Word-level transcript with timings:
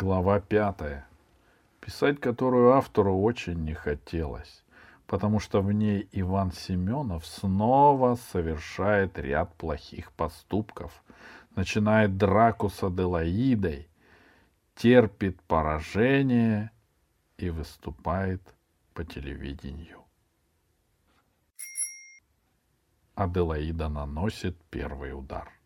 Глава 0.00 0.40
пятая, 0.40 1.06
писать 1.78 2.20
которую 2.20 2.72
автору 2.72 3.20
очень 3.20 3.62
не 3.64 3.74
хотелось, 3.74 4.64
потому 5.06 5.40
что 5.40 5.60
в 5.60 5.70
ней 5.74 6.08
Иван 6.12 6.52
Семенов 6.52 7.26
снова 7.26 8.14
совершает 8.14 9.18
ряд 9.18 9.54
плохих 9.56 10.10
поступков, 10.12 11.04
начинает 11.54 12.16
драку 12.16 12.70
с 12.70 12.82
Аделаидой, 12.82 13.90
терпит 14.74 15.38
поражение 15.42 16.70
и 17.36 17.50
выступает 17.50 18.40
по 18.94 19.04
телевидению. 19.04 20.02
Аделаида 23.16 23.90
наносит 23.90 24.56
первый 24.70 25.12
удар. 25.12 25.59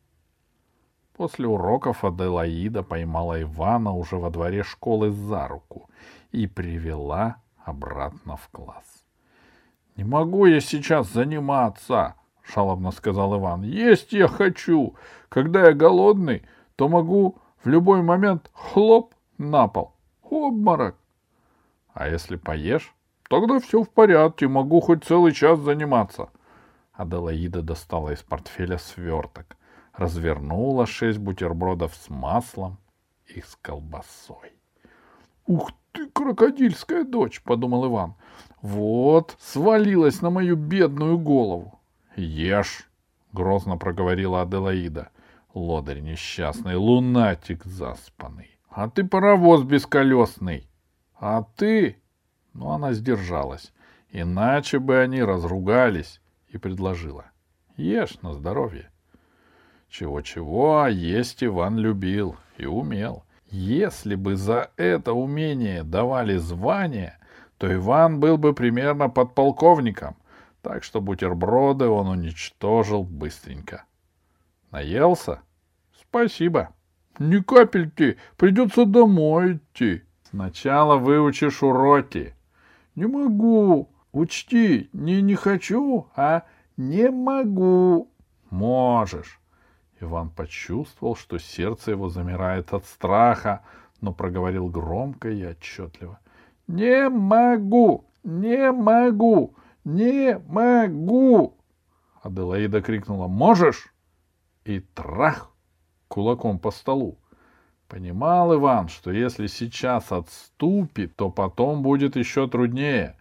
После 1.17 1.47
уроков 1.47 2.05
Аделаида 2.05 2.83
поймала 2.83 3.41
Ивана 3.41 3.93
уже 3.93 4.17
во 4.17 4.31
дворе 4.31 4.65
школы 4.65 5.13
за 5.13 5.47
руку 5.47 5.89
и 6.33 6.49
привела 6.49 7.37
обратно 7.65 8.37
в 8.37 8.49
класс.— 8.49 9.05
Не 9.97 10.03
могу 10.03 10.47
я 10.47 10.61
сейчас 10.61 11.09
заниматься,— 11.09 12.17
жалобно 12.53 12.91
сказал 12.91 13.39
Иван.— 13.39 13.63
Есть 13.63 14.13
я 14.13 14.27
хочу. 14.27 14.97
Когда 15.29 15.69
я 15.69 15.73
голодный, 15.73 16.43
то 16.75 16.89
могу 16.89 17.39
в 17.63 17.69
любой 17.69 18.03
момент 18.03 18.51
хлоп 18.53 19.15
на 19.39 19.69
пол. 19.69 19.93
Обморок.— 20.29 20.97
А 21.95 22.09
если 22.09 22.35
поешь, 22.35 22.93
тогда 23.29 23.61
все 23.61 23.85
в 23.85 23.89
порядке, 23.89 24.49
могу 24.49 24.81
хоть 24.81 25.05
целый 25.05 25.31
час 25.31 25.61
заниматься. 25.61 26.31
Аделаида 26.93 27.63
достала 27.63 28.11
из 28.11 28.23
портфеля 28.23 28.79
сверток— 28.79 29.57
развернула 29.97 30.87
шесть 30.87 31.19
бутербродов 31.19 31.95
с 31.95 32.09
маслом 32.09 32.79
и 33.27 33.41
с 33.41 33.57
колбасой. 33.61 34.53
«Ух 35.47 35.71
ты, 35.93 36.09
крокодильская 36.11 37.05
дочь!»— 37.05 37.43
подумал 37.45 37.87
Иван. 37.87 38.15
«Вот, 38.63 39.37
свалилась 39.41 40.23
на 40.23 40.31
мою 40.31 40.57
бедную 40.57 41.19
голову!» 41.19 41.81
«Ешь!»— 42.17 42.89
грозно 43.33 43.77
проговорила 43.77 44.43
Аделаида. 44.43 45.11
Лодырь 45.55 46.01
несчастный, 46.01 46.75
лунатик 46.75 47.65
заспанный. 47.65 48.59
А 48.69 48.91
ты 48.91 49.05
паровоз 49.05 49.63
бесколесный. 49.63 50.69
А 51.15 51.45
ты... 51.57 52.03
Ну, 52.53 52.71
она 52.71 52.93
сдержалась. 52.93 53.73
Иначе 54.11 54.81
бы 54.81 54.99
они 54.99 55.23
разругались 55.23 56.21
и 56.49 56.59
предложила. 56.59 57.27
Ешь 57.77 58.21
на 58.23 58.33
здоровье. 58.35 58.91
Чего-чего, 59.97 60.81
а 60.81 60.91
есть 60.91 61.45
Иван 61.45 61.79
любил 61.79 62.35
и 62.59 62.67
умел. 62.67 63.23
Если 63.49 64.17
бы 64.17 64.35
за 64.35 64.73
это 64.77 65.13
умение 65.13 65.85
давали 65.85 66.37
звание, 66.37 67.17
то 67.59 67.73
Иван 67.73 68.19
был 68.19 68.37
бы 68.37 68.55
примерно 68.55 69.09
подполковником, 69.09 70.17
так 70.63 70.83
что 70.83 71.01
бутерброды 71.01 71.87
он 71.87 72.09
уничтожил 72.09 73.05
быстренько. 73.05 73.85
Наелся? 74.73 75.43
Спасибо. 76.01 76.71
Ни 77.21 77.39
капельки, 77.39 78.19
придется 78.37 78.87
домой 78.87 79.61
идти. 79.61 80.03
Сначала 80.29 80.97
выучишь 80.97 81.63
уроки. 81.63 82.35
Не 82.97 83.07
могу. 83.07 83.89
Учти, 84.11 84.91
не 84.93 85.23
не 85.23 85.37
хочу, 85.37 86.09
а 86.17 86.43
не 86.77 87.13
могу. 87.13 88.11
Можешь. 88.51 89.39
Иван 90.05 90.31
почувствовал, 90.31 91.17
что 91.17 91.39
сердце 91.39 91.93
его 91.93 92.09
замирает 92.09 92.73
от 92.73 92.85
страха, 92.87 93.63
но 94.01 94.13
проговорил 94.13 94.69
громко 94.69 95.31
и 95.31 95.45
отчетливо.— 95.45 96.19
Не 96.67 97.09
могу! 97.09 98.05
Не 98.23 98.73
могу! 98.73 99.55
Не 99.85 100.39
могу! 100.49 101.55
Аделаида 102.23 102.81
крикнула 102.81 103.29
«Можешь?» 103.29 103.93
и 104.65 104.81
трах 104.81 105.51
кулаком 106.09 106.59
по 106.59 106.71
столу. 106.71 107.19
Понимал 107.87 108.55
Иван, 108.55 108.89
что 108.89 109.11
если 109.11 109.47
сейчас 109.47 110.11
отступит, 110.11 111.17
то 111.17 111.29
потом 111.31 111.83
будет 111.83 112.17
еще 112.17 112.49
труднее. 112.49 113.17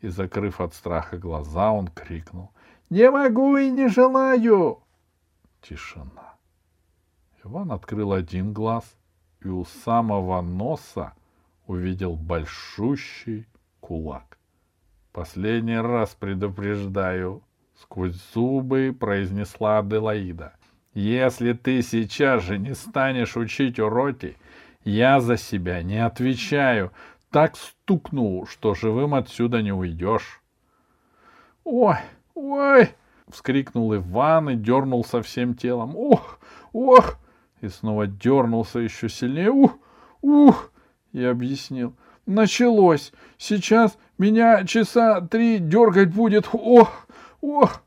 И, 0.00 0.08
закрыв 0.08 0.62
от 0.62 0.74
страха 0.74 1.18
глаза, 1.18 1.70
он 1.70 1.88
крикнул 1.88 2.50
«Не 2.88 3.10
могу 3.10 3.58
и 3.58 3.70
не 3.70 3.88
желаю!» 3.88 4.78
Тишина. 5.68 6.36
Иван 7.44 7.72
открыл 7.72 8.12
один 8.12 8.52
глаз 8.52 8.84
и 9.40 9.48
у 9.48 9.64
самого 9.64 10.40
носа 10.40 11.14
увидел 11.66 12.14
большущий 12.14 13.46
кулак. 13.80 14.38
Последний 15.12 15.78
раз 15.78 16.14
предупреждаю, 16.14 17.42
сквозь 17.80 18.14
зубы 18.32 18.96
произнесла 18.98 19.78
Аделаида. 19.78 20.52
Если 20.94 21.52
ты 21.52 21.82
сейчас 21.82 22.44
же 22.44 22.58
не 22.58 22.74
станешь 22.74 23.36
учить 23.36 23.80
уроки, 23.80 24.36
я 24.84 25.20
за 25.20 25.36
себя 25.36 25.82
не 25.82 25.98
отвечаю. 25.98 26.92
Так 27.30 27.56
стукну, 27.56 28.46
что 28.46 28.74
живым 28.74 29.14
отсюда 29.14 29.62
не 29.62 29.72
уйдешь. 29.72 30.40
Ой, 31.64 31.96
ой!— 32.34 32.90
вскрикнул 33.30 33.94
Иван 33.94 34.50
и 34.50 34.56
дернулся 34.56 35.22
всем 35.22 35.54
телом. 35.54 35.96
«Ох! 35.96 36.38
Ох!» 36.72 37.18
И 37.60 37.68
снова 37.68 38.06
дернулся 38.06 38.78
еще 38.78 39.08
сильнее. 39.08 39.50
«Ух! 39.50 39.78
Ух!» 40.22 40.72
И 41.12 41.22
объяснил. 41.22 41.94
«Началось! 42.26 43.12
Сейчас 43.38 43.96
меня 44.18 44.64
часа 44.64 45.20
три 45.20 45.58
дергать 45.58 46.14
будет! 46.14 46.48
Ох! 46.52 47.06
Ох!» 47.40 47.82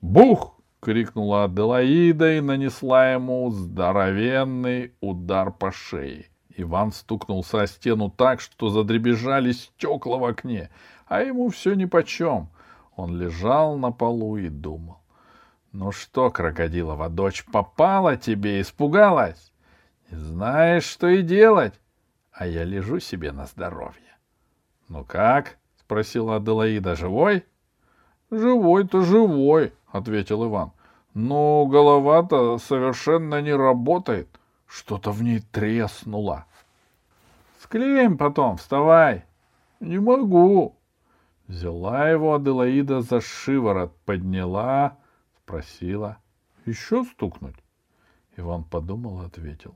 «Бух!»— 0.00 0.60
крикнула 0.80 1.44
Аделаида 1.44 2.38
и 2.38 2.40
нанесла 2.40 3.12
ему 3.12 3.50
здоровенный 3.50 4.94
удар 5.00 5.52
по 5.52 5.72
шее. 5.72 6.26
Иван 6.56 6.92
стукнулся 6.92 7.62
о 7.62 7.66
стену 7.66 8.10
так, 8.10 8.40
что 8.40 8.70
задребежали 8.70 9.52
стекла 9.52 10.18
в 10.18 10.24
окне, 10.24 10.70
а 11.06 11.22
ему 11.22 11.48
все 11.48 11.74
нипочем— 11.74 12.48
он 12.96 13.18
лежал 13.18 13.76
на 13.76 13.92
полу 13.92 14.36
и 14.36 14.48
думал. 14.48 14.98
«Ну 15.72 15.92
что, 15.92 16.30
крокодилова 16.30 17.08
дочь, 17.08 17.44
попала 17.44 18.16
тебе, 18.16 18.60
испугалась? 18.60 19.52
Не 20.10 20.18
знаешь, 20.18 20.84
что 20.84 21.06
и 21.06 21.22
делать, 21.22 21.74
а 22.32 22.46
я 22.46 22.64
лежу 22.64 22.98
себе 22.98 23.32
на 23.32 23.46
здоровье». 23.46 24.16
«Ну 24.88 25.04
как?»— 25.04 25.58
спросила 25.80 26.36
Аделаида. 26.36 26.96
«Живой?» 26.96 27.44
«Живой-то 28.30 29.02
живой»,— 29.02 29.72
ответил 29.92 30.44
Иван. 30.46 30.72
«Но 31.14 31.66
голова-то 31.66 32.58
совершенно 32.58 33.40
не 33.40 33.52
работает. 33.52 34.28
Что-то 34.66 35.12
в 35.12 35.22
ней 35.22 35.40
треснуло». 35.40 36.46
«Склеим 37.60 38.18
потом, 38.18 38.56
вставай». 38.56 39.24
«Не 39.80 39.98
могу», 39.98 40.76
Взяла 41.50 42.08
его 42.08 42.36
Аделаида 42.36 43.00
за 43.00 43.20
шиворот, 43.20 43.92
подняла, 44.04 44.98
спросила.— 45.42 46.18
Еще 46.64 47.02
стукнуть? 47.02 47.56
Иван 48.36 48.62
подумал 48.62 49.20
и 49.22 49.26
ответил. 49.26 49.74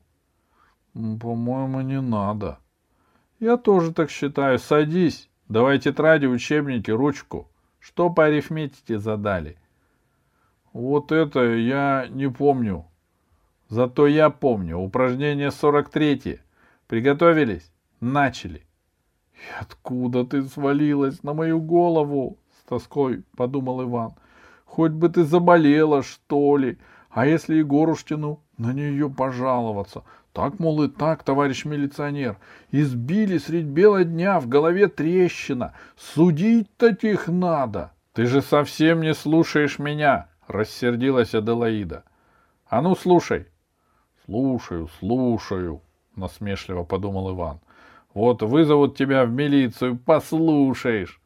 —По-моему, 0.95 1.81
не 1.81 2.01
надо.— 2.01 2.61
Я 3.41 3.57
тоже 3.57 3.93
так 3.93 4.11
считаю. 4.11 4.61
Садись. 4.61 5.29
Давай 5.49 5.81
тетради, 5.81 6.27
учебники, 6.27 6.93
ручку. 6.93 7.51
Что 7.81 8.09
по 8.09 8.27
арифметике 8.27 9.01
задали?— 9.01 9.59
Вот 10.73 11.11
это 11.11 11.41
я 11.57 12.07
не 12.09 12.31
помню. 12.31 12.87
Зато 13.69 14.07
я 14.07 14.31
помню. 14.31 14.79
Упражнение 14.79 15.51
43. 15.51 16.39
Приготовились? 16.87 17.73
Начали.— 17.99 18.63
и 19.35 19.61
откуда 19.61 20.25
ты 20.25 20.43
свалилась 20.45 21.23
на 21.23 21.35
мою 21.35 21.61
голову? 21.61 22.39
С 22.59 22.69
тоской 22.69 23.23
подумал 23.37 23.83
Иван. 23.83 24.15
Хоть 24.65 24.93
бы 24.93 25.09
ты 25.09 25.25
заболела, 25.25 26.03
что 26.03 26.57
ли. 26.57 26.79
А 27.11 27.27
если 27.27 27.57
Егорушкину 27.57 28.41
на 28.59 28.73
нее 28.73 29.11
пожаловаться? 29.11 30.03
Так, 30.33 30.59
мол, 30.59 30.83
и 30.83 30.89
так, 30.89 31.23
товарищ 31.23 31.65
милиционер. 31.65 32.39
Избили 32.73 33.39
средь 33.39 33.67
бела 33.67 34.03
дня, 34.03 34.41
в 34.41 34.49
голове 34.49 34.89
трещина. 34.89 35.75
Судить 35.97 36.77
таких 36.77 37.29
надо. 37.29 37.93
Ты 38.15 38.27
же 38.27 38.43
совсем 38.43 39.01
не 39.01 39.15
слушаешь 39.15 39.79
меня, 39.79 40.29
рассердилась 40.49 41.35
Аделаида. 41.35 42.05
А 42.69 42.83
ну, 42.83 42.97
слушай. 42.97 43.47
Слушаю, 44.25 44.89
слушаю, 44.99 45.83
насмешливо 46.17 46.83
подумал 46.83 47.33
Иван. 47.33 47.61
Вот 48.15 48.43
вызовут 48.43 48.97
тебя 48.97 49.25
в 49.25 49.31
милицию, 49.31 49.99
послушаешь. 49.99 51.21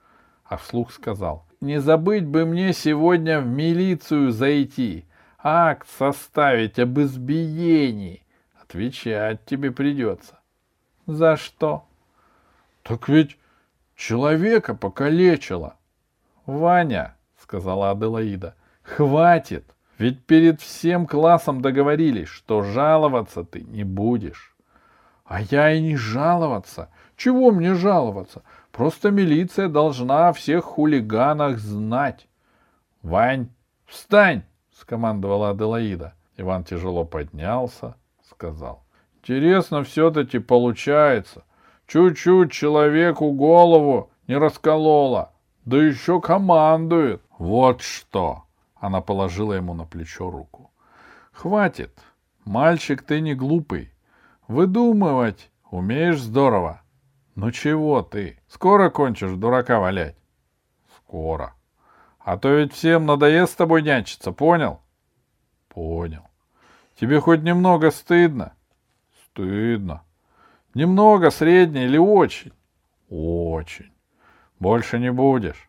А 0.44 0.56
вслух 0.56 0.90
сказал, 0.90 1.46
не 1.60 1.80
забыть 1.80 2.26
бы 2.26 2.46
мне 2.46 2.72
сегодня 2.72 3.40
в 3.40 3.46
милицию 3.46 4.32
зайти, 4.32 5.04
акт 5.38 5.86
составить 5.98 6.78
об 6.78 6.98
избиении. 6.98 8.22
Отвечать 8.60 9.44
тебе 9.44 9.70
придется. 9.70 10.38
За 11.06 11.36
что? 11.36 11.84
Так 12.82 13.08
ведь 13.08 13.36
человека 13.94 14.74
покалечила. 14.74 15.76
Ваня, 16.46 17.16
сказала 17.38 17.90
Аделаида, 17.90 18.54
хватит. 18.82 19.64
Ведь 19.98 20.24
перед 20.24 20.62
всем 20.62 21.06
классом 21.06 21.60
договорились, 21.60 22.28
что 22.28 22.62
жаловаться 22.62 23.44
ты 23.44 23.60
не 23.60 23.84
будешь. 23.84 24.54
А 25.28 25.42
я 25.42 25.72
и 25.72 25.80
не 25.82 25.94
жаловаться. 25.94 26.88
Чего 27.14 27.50
мне 27.50 27.74
жаловаться? 27.74 28.42
Просто 28.72 29.10
милиция 29.10 29.68
должна 29.68 30.28
о 30.28 30.32
всех 30.32 30.64
хулиганах 30.64 31.58
знать.— 31.58 32.26
Вань, 33.02 33.50
встань!— 33.84 34.42
скомандовала 34.72 35.50
Аделаида. 35.50 36.14
Иван 36.38 36.64
тяжело 36.64 37.04
поднялся, 37.04 37.96
сказал.— 38.26 38.84
Интересно 39.22 39.84
все-таки 39.84 40.38
получается. 40.38 41.44
Чуть-чуть 41.86 42.50
человеку 42.50 43.30
голову 43.32 44.10
не 44.28 44.36
расколола, 44.36 45.32
да 45.66 45.76
еще 45.76 46.22
командует. 46.22 47.20
Вот 47.36 47.82
что! 47.82 48.44
Она 48.76 49.02
положила 49.02 49.52
ему 49.52 49.74
на 49.74 49.84
плечо 49.84 50.30
руку.— 50.30 50.70
Хватит. 51.32 51.92
Мальчик, 52.46 53.02
ты 53.02 53.20
не 53.20 53.34
глупый. 53.34 53.92
Выдумывать 54.48 55.50
умеешь 55.70 56.20
здорово. 56.20 56.80
Ну 57.34 57.50
чего 57.52 58.00
ты? 58.00 58.40
Скоро 58.48 58.88
кончишь 58.88 59.36
дурака 59.36 59.78
валять? 59.78 60.16
Скоро. 60.96 61.54
А 62.18 62.38
то 62.38 62.48
ведь 62.48 62.72
всем 62.72 63.04
надоест 63.04 63.52
с 63.52 63.56
тобой 63.56 63.82
нянчиться, 63.82 64.32
понял? 64.32 64.80
Понял. 65.68 66.22
Тебе 66.98 67.20
хоть 67.20 67.42
немного 67.42 67.90
стыдно? 67.90 68.54
Стыдно. 69.26 70.02
Немного, 70.72 71.30
средне 71.30 71.84
или 71.84 71.98
очень? 71.98 72.52
Очень. 73.10 73.92
Больше 74.58 74.98
не 74.98 75.12
будешь? 75.12 75.68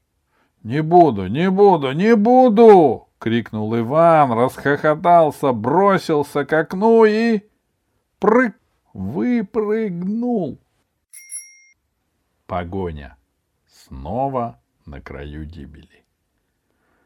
Не 0.64 0.82
буду, 0.82 1.28
не 1.28 1.50
буду, 1.50 1.92
не 1.92 2.16
буду! 2.16 3.10
крикнул 3.20 3.78
Иван, 3.78 4.32
расхохотался, 4.32 5.52
бросился 5.52 6.46
к 6.46 6.54
окну 6.54 7.04
и 7.04 7.42
прыг 8.20 8.59
выпрыгнул. 9.00 10.60
Погоня. 12.46 13.16
Снова 13.68 14.60
на 14.86 15.00
краю 15.00 15.46
гибели. 15.46 16.04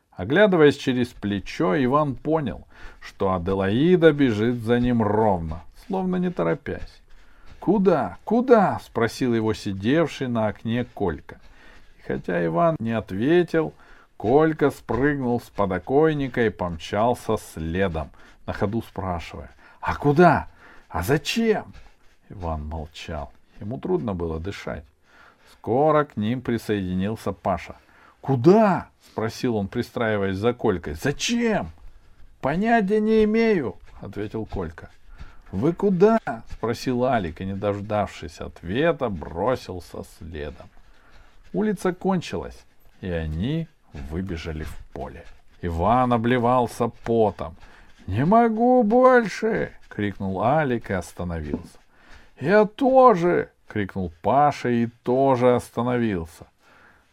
Оглядываясь 0.10 0.78
через 0.78 1.10
плечо, 1.10 1.76
Иван 1.84 2.16
понял, 2.16 2.68
что 3.00 3.34
Аделаида 3.34 4.12
бежит 4.12 4.56
за 4.56 4.80
ним 4.80 5.04
ровно, 5.04 5.64
словно 5.86 6.16
не 6.16 6.32
торопясь. 6.32 7.02
«Куда? 7.60 8.18
Куда?»— 8.24 8.80
спросил 8.84 9.36
его 9.36 9.54
сидевший 9.54 10.28
на 10.28 10.48
окне 10.48 10.86
Колька. 10.86 11.40
И 12.00 12.02
хотя 12.02 12.44
Иван 12.46 12.76
не 12.80 12.92
ответил, 12.92 13.74
Колька 14.18 14.72
спрыгнул 14.72 15.40
с 15.40 15.50
подоконника 15.50 16.46
и 16.46 16.50
помчался 16.50 17.38
следом, 17.38 18.10
на 18.46 18.54
ходу 18.54 18.82
спрашивая. 18.82 19.52
«А 19.80 19.96
куда? 19.96 20.48
А 20.94 21.02
зачем?» 21.02 21.74
Иван 22.30 22.68
молчал. 22.68 23.32
Ему 23.60 23.80
трудно 23.80 24.14
было 24.14 24.40
дышать. 24.40 24.84
Скоро 25.52 26.04
к 26.04 26.18
ним 26.18 26.42
присоединился 26.42 27.32
Паша. 27.34 27.76
«Куда?»— 28.22 28.90
спросил 29.12 29.56
он, 29.56 29.68
пристраиваясь 29.68 30.38
за 30.38 30.54
Колькой. 30.54 30.94
«Зачем?» 30.94 31.72
«Понятия 32.42 33.02
не 33.02 33.24
имею»,— 33.24 33.76
ответил 34.02 34.46
Колька. 34.46 34.92
«Вы 35.52 35.74
куда?»— 35.74 36.20
спросил 36.52 37.06
Алик, 37.06 37.42
и, 37.42 37.46
не 37.46 37.56
дождавшись 37.56 38.40
ответа, 38.40 39.10
бросился 39.10 40.04
следом. 40.20 40.70
Улица 41.54 41.92
кончилась, 41.92 42.66
и 43.02 43.10
они 43.10 43.68
выбежали 44.12 44.64
в 44.64 44.78
поле. 44.94 45.26
Иван 45.64 46.14
обливался 46.14 46.90
потом. 47.04 47.56
«Не 48.08 48.26
могу 48.26 48.84
больше!»— 48.84 49.74
крикнул 49.90 50.44
Алик 50.44 50.90
и 50.90 50.94
остановился. 50.94 51.80
«Я 52.40 52.66
тоже!»— 52.66 53.52
крикнул 53.68 54.12
Паша 54.22 54.70
и 54.70 54.88
тоже 55.04 55.56
остановился. 55.56 56.48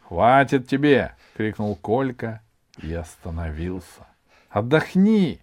«Хватит 0.01 0.67
тебе!»— 0.67 1.15
крикнул 1.37 1.75
Колька 1.75 2.41
и 2.81 2.93
остановился. 2.93 4.05
«Отдохни!» 4.49 5.39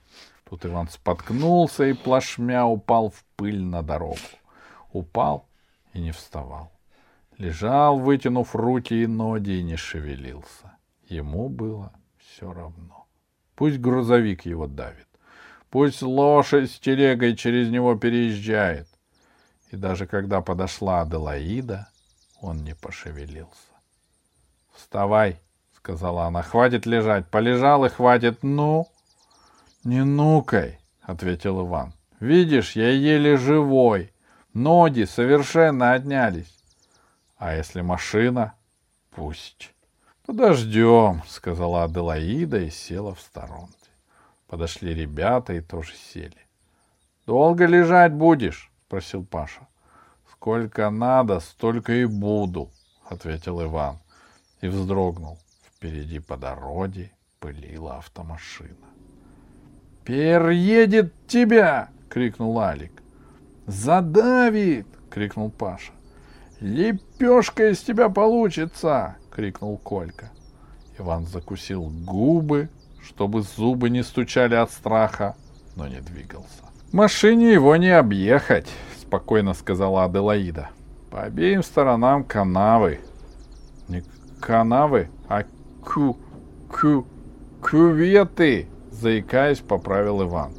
Тут 0.49 0.67
Иван 0.67 0.89
споткнулся 0.89 1.85
и 1.85 1.93
плашмя 1.93 2.67
упал 2.67 3.11
в 3.11 3.25
пыль 3.37 3.63
на 3.63 3.83
дорогу. 3.83 4.19
Упал 4.93 5.47
и 5.93 6.01
не 6.01 6.13
вставал. 6.13 6.73
Лежал, 7.39 7.99
вытянув 7.99 8.55
руки 8.55 8.95
и 8.95 9.07
ноги, 9.07 9.51
и 9.59 9.63
не 9.63 9.77
шевелился. 9.77 10.77
Ему 11.07 11.49
было 11.49 11.93
все 12.19 12.53
равно. 12.53 13.07
Пусть 13.55 13.79
грузовик 13.79 14.45
его 14.45 14.67
давит. 14.67 15.08
Пусть 15.71 16.03
лошадь 16.03 16.71
с 16.71 16.79
телегой 16.79 17.37
через 17.37 17.69
него 17.69 17.95
переезжает. 17.95 18.89
И 19.71 19.77
даже 19.77 20.07
когда 20.07 20.41
подошла 20.41 21.03
Аделаида, 21.03 21.89
он 22.41 22.65
не 22.65 22.75
пошевелился.— 22.75 23.73
Вставай,— 24.75 25.39
сказала 25.77 26.25
она,— 26.25 26.43
хватит 26.45 26.87
лежать. 26.87 27.27
Полежал 27.29 27.85
и 27.85 27.91
хватит, 27.91 28.43
ну.— 28.43 28.89
Не 29.85 30.05
нукай,— 30.05 30.79
ответил 31.03 31.67
Иван.— 31.67 31.93
Видишь, 32.21 32.73
я 32.73 32.91
еле 32.91 33.37
живой. 33.37 34.13
Ноги 34.55 35.05
совершенно 35.05 35.93
отнялись. 35.93 36.55
А 37.37 37.55
если 37.55 37.83
машина? 37.83 38.55
Пусть. 39.11 39.73
Подождем,— 40.25 41.23
сказала 41.29 41.85
Аделаида 41.85 42.59
и 42.59 42.71
села 42.71 43.15
в 43.15 43.21
сторонке. 43.21 43.78
Подошли 44.49 44.95
ребята 44.95 45.53
и 45.53 45.61
тоже 45.61 45.95
сели.— 45.95 46.37
Долго 47.27 47.67
лежать 47.67 48.15
будешь?— 48.15 48.73
спросил 48.87 49.25
Паша.— 49.25 49.69
Сколько 50.33 50.89
надо, 50.89 51.41
столько 51.41 51.93
и 51.93 52.07
буду,— 52.07 52.71
ответил 53.09 53.63
Иван 53.63 53.99
и 54.63 54.69
вздрогнул. 54.69 55.39
Впереди 55.67 56.19
по 56.19 56.39
дороге 56.39 57.13
пылила 57.41 57.99
автомашина.— 57.99 58.89
Переедет 60.05 61.13
тебя!— 61.27 61.91
крикнул 62.09 62.59
Алик.— 62.59 63.03
Задавит!— 63.67 64.87
крикнул 65.11 65.51
Паша.— 65.51 65.93
Лепешка 66.61 67.71
из 67.71 67.81
тебя 67.81 68.09
получится!— 68.09 69.19
крикнул 69.31 69.77
Колька. 69.77 70.31
Иван 70.99 71.27
закусил 71.27 71.85
губы, 71.85 72.71
чтобы 73.09 73.43
зубы 73.43 73.89
не 73.89 74.03
стучали 74.03 74.55
от 74.55 74.71
страха, 74.71 75.35
но 75.77 75.89
не 75.89 76.01
двигался. 76.01 76.63
«Машине 76.93 77.53
его 77.53 77.75
не 77.77 77.89
объехать»,— 77.89 78.69
спокойно 79.01 79.55
сказала 79.55 80.05
Аделаида. 80.05 80.71
«По 81.11 81.23
обеим 81.23 81.63
сторонам 81.63 82.23
канавы». 82.23 83.01
«Не 83.89 84.05
канавы, 84.41 85.09
а 85.27 85.45
ку... 85.85 86.19
ку... 86.71 87.07
кюветы»,— 87.63 88.69
заикаясь, 88.91 89.61
поправил 89.61 90.23
Иван. 90.23 90.53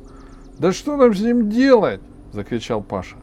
«Да 0.58 0.72
что 0.72 0.98
нам 0.98 1.14
с 1.14 1.20
ним 1.20 1.50
делать?»— 1.50 2.02
закричал 2.32 2.82
Паша. 2.82 3.16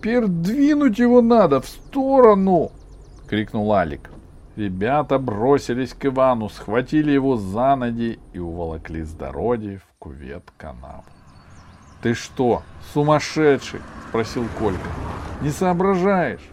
«Пердвинуть 0.00 0.98
его 0.98 1.20
надо 1.20 1.60
в 1.60 1.66
сторону!»— 1.66 2.72
крикнул 3.28 3.72
Алик. 3.72 4.11
Ребята 4.56 5.18
бросились 5.18 5.94
к 5.94 6.04
Ивану, 6.04 6.50
схватили 6.50 7.10
его 7.10 7.36
за 7.36 7.74
ноги 7.74 8.18
и 8.34 8.38
уволокли 8.38 9.02
с 9.02 9.12
дороги 9.12 9.76
в 9.76 9.98
кувет 9.98 10.52
канавы.— 10.58 11.04
Ты 12.02 12.12
что, 12.12 12.62
сумасшедший?— 12.92 13.80
спросил 14.08 14.44
Колька.— 14.58 14.88
Не 15.40 15.48
соображаешь? 15.48 16.46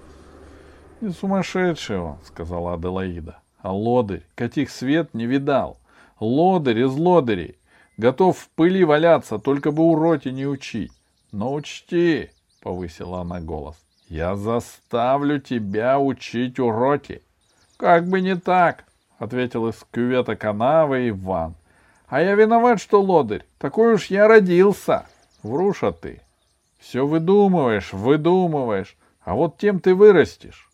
—Не 1.01 1.09
сумасшедший 1.09 1.99
он,— 1.99 2.17
сказала 2.23 2.75
Аделаида.— 2.75 3.39
А 3.61 3.73
лодырь, 3.73 4.25
каких 4.35 4.69
свет 4.69 5.13
не 5.13 5.25
видал. 5.25 5.77
Лодырь 6.21 6.79
из 6.85 6.95
лодырей. 6.95 7.57
Готов 7.97 8.37
в 8.37 8.49
пыли 8.51 8.85
валяться, 8.85 9.39
только 9.39 9.71
бы 9.71 9.83
уроки 9.83 10.29
не 10.29 10.47
учить. 10.47 10.93
Но 11.33 11.53
учти,— 11.53 12.29
повысила 12.61 13.21
она 13.21 13.41
голос,— 13.41 13.75
я 14.07 14.37
заставлю 14.37 15.39
тебя 15.41 15.99
учить 15.99 16.59
уроки.— 16.59 17.23
Как 17.79 18.09
бы 18.09 18.19
не 18.19 18.35
так,— 18.35 18.83
ответил 19.19 19.69
из 19.69 19.85
кювета 19.89 20.35
канавы 20.35 21.07
Иван.— 21.07 21.55
А 22.09 22.21
я 22.21 22.35
виноват, 22.35 22.81
что 22.81 23.01
лодырь. 23.01 23.45
Такой 23.57 23.93
уж 23.93 24.07
я 24.07 24.27
родился.— 24.27 25.05
Вруша 25.43 25.93
ты. 25.93 26.21
Все 26.77 27.07
выдумываешь, 27.07 27.93
выдумываешь. 27.93 28.97
А 29.21 29.33
вот 29.33 29.57
тем 29.57 29.79
ты 29.79 29.95
вырастешь. 29.95 30.69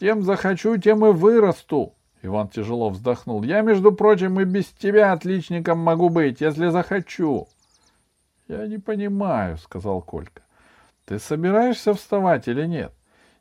Тем 0.00 0.24
захочу, 0.24 0.78
тем 0.78 1.06
и 1.06 1.12
вырасту. 1.12 1.92
Иван 2.22 2.48
тяжело 2.48 2.90
вздохнул. 2.90 3.44
Я, 3.44 3.60
между 3.60 3.92
прочим, 3.92 4.40
и 4.40 4.44
без 4.44 4.66
тебя 4.66 5.12
отличником 5.12 5.78
могу 5.78 6.08
быть, 6.08 6.40
если 6.40 6.70
захочу. 6.70 7.46
Я 8.48 8.66
не 8.66 8.78
понимаю, 8.78 9.58
сказал 9.58 10.02
Колька. 10.02 10.42
Ты 11.04 11.20
собираешься 11.20 11.94
вставать 11.94 12.48
или 12.48 12.66
нет? 12.66 12.92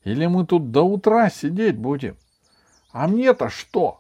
Или 0.04 0.28
мы 0.28 0.46
тут 0.46 0.70
до 0.70 0.84
утра 0.84 1.32
сидеть 1.32 1.80
будем? 1.80 2.16
А 2.92 3.08
мне-то 3.08 3.50
что? 3.50 4.00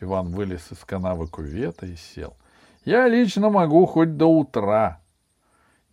Иван 0.00 0.30
вылез 0.30 0.70
из 0.70 0.78
канавы 0.84 1.26
кувета 1.28 1.86
и 1.86 1.96
сел. 1.96 2.36
Я 2.84 3.08
лично 3.08 3.50
могу 3.50 3.86
хоть 3.86 4.16
до 4.16 4.26
утра. 4.26 5.00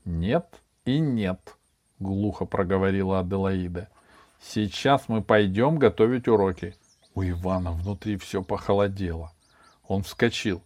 Нет 0.04 0.62
и 0.86 1.00
нет, 1.00 1.56
глухо 2.00 2.46
проговорила 2.46 3.20
Аделаида. 3.20 3.90
Сейчас 4.42 5.08
мы 5.08 5.22
пойдем 5.22 5.78
готовить 5.78 6.28
уроки. 6.28 6.76
У 7.16 7.24
Ивана 7.24 7.72
внутри 7.72 8.18
все 8.18 8.44
похолодело. 8.44 9.32
Он 9.88 10.04
вскочил. 10.04 10.62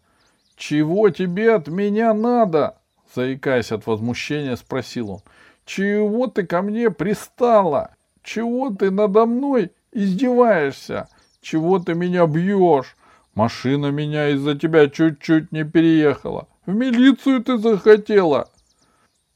«Чего 0.55 1.09
тебе 1.09 1.55
от 1.55 1.67
меня 1.67 2.13
надо?» 2.13 2.77
Заикаясь 3.15 3.71
от 3.71 3.88
возмущения, 3.88 4.55
спросил 4.57 5.11
он. 5.11 5.19
«Чего 5.63 6.27
ты 6.27 6.45
ко 6.45 6.61
мне 6.61 6.91
пристала? 6.91 7.95
Чего 8.23 8.69
ты 8.69 8.91
надо 8.91 9.25
мной 9.25 9.71
издеваешься? 9.93 11.07
Чего 11.41 11.79
ты 11.79 11.93
меня 11.93 12.25
бьешь? 12.27 12.96
Машина 13.34 13.88
меня 13.88 14.29
из-за 14.29 14.55
тебя 14.55 14.89
чуть-чуть 14.89 15.51
не 15.51 15.63
переехала. 15.63 16.48
В 16.65 16.74
милицию 16.74 17.43
ты 17.43 17.58
захотела!» 17.58 18.50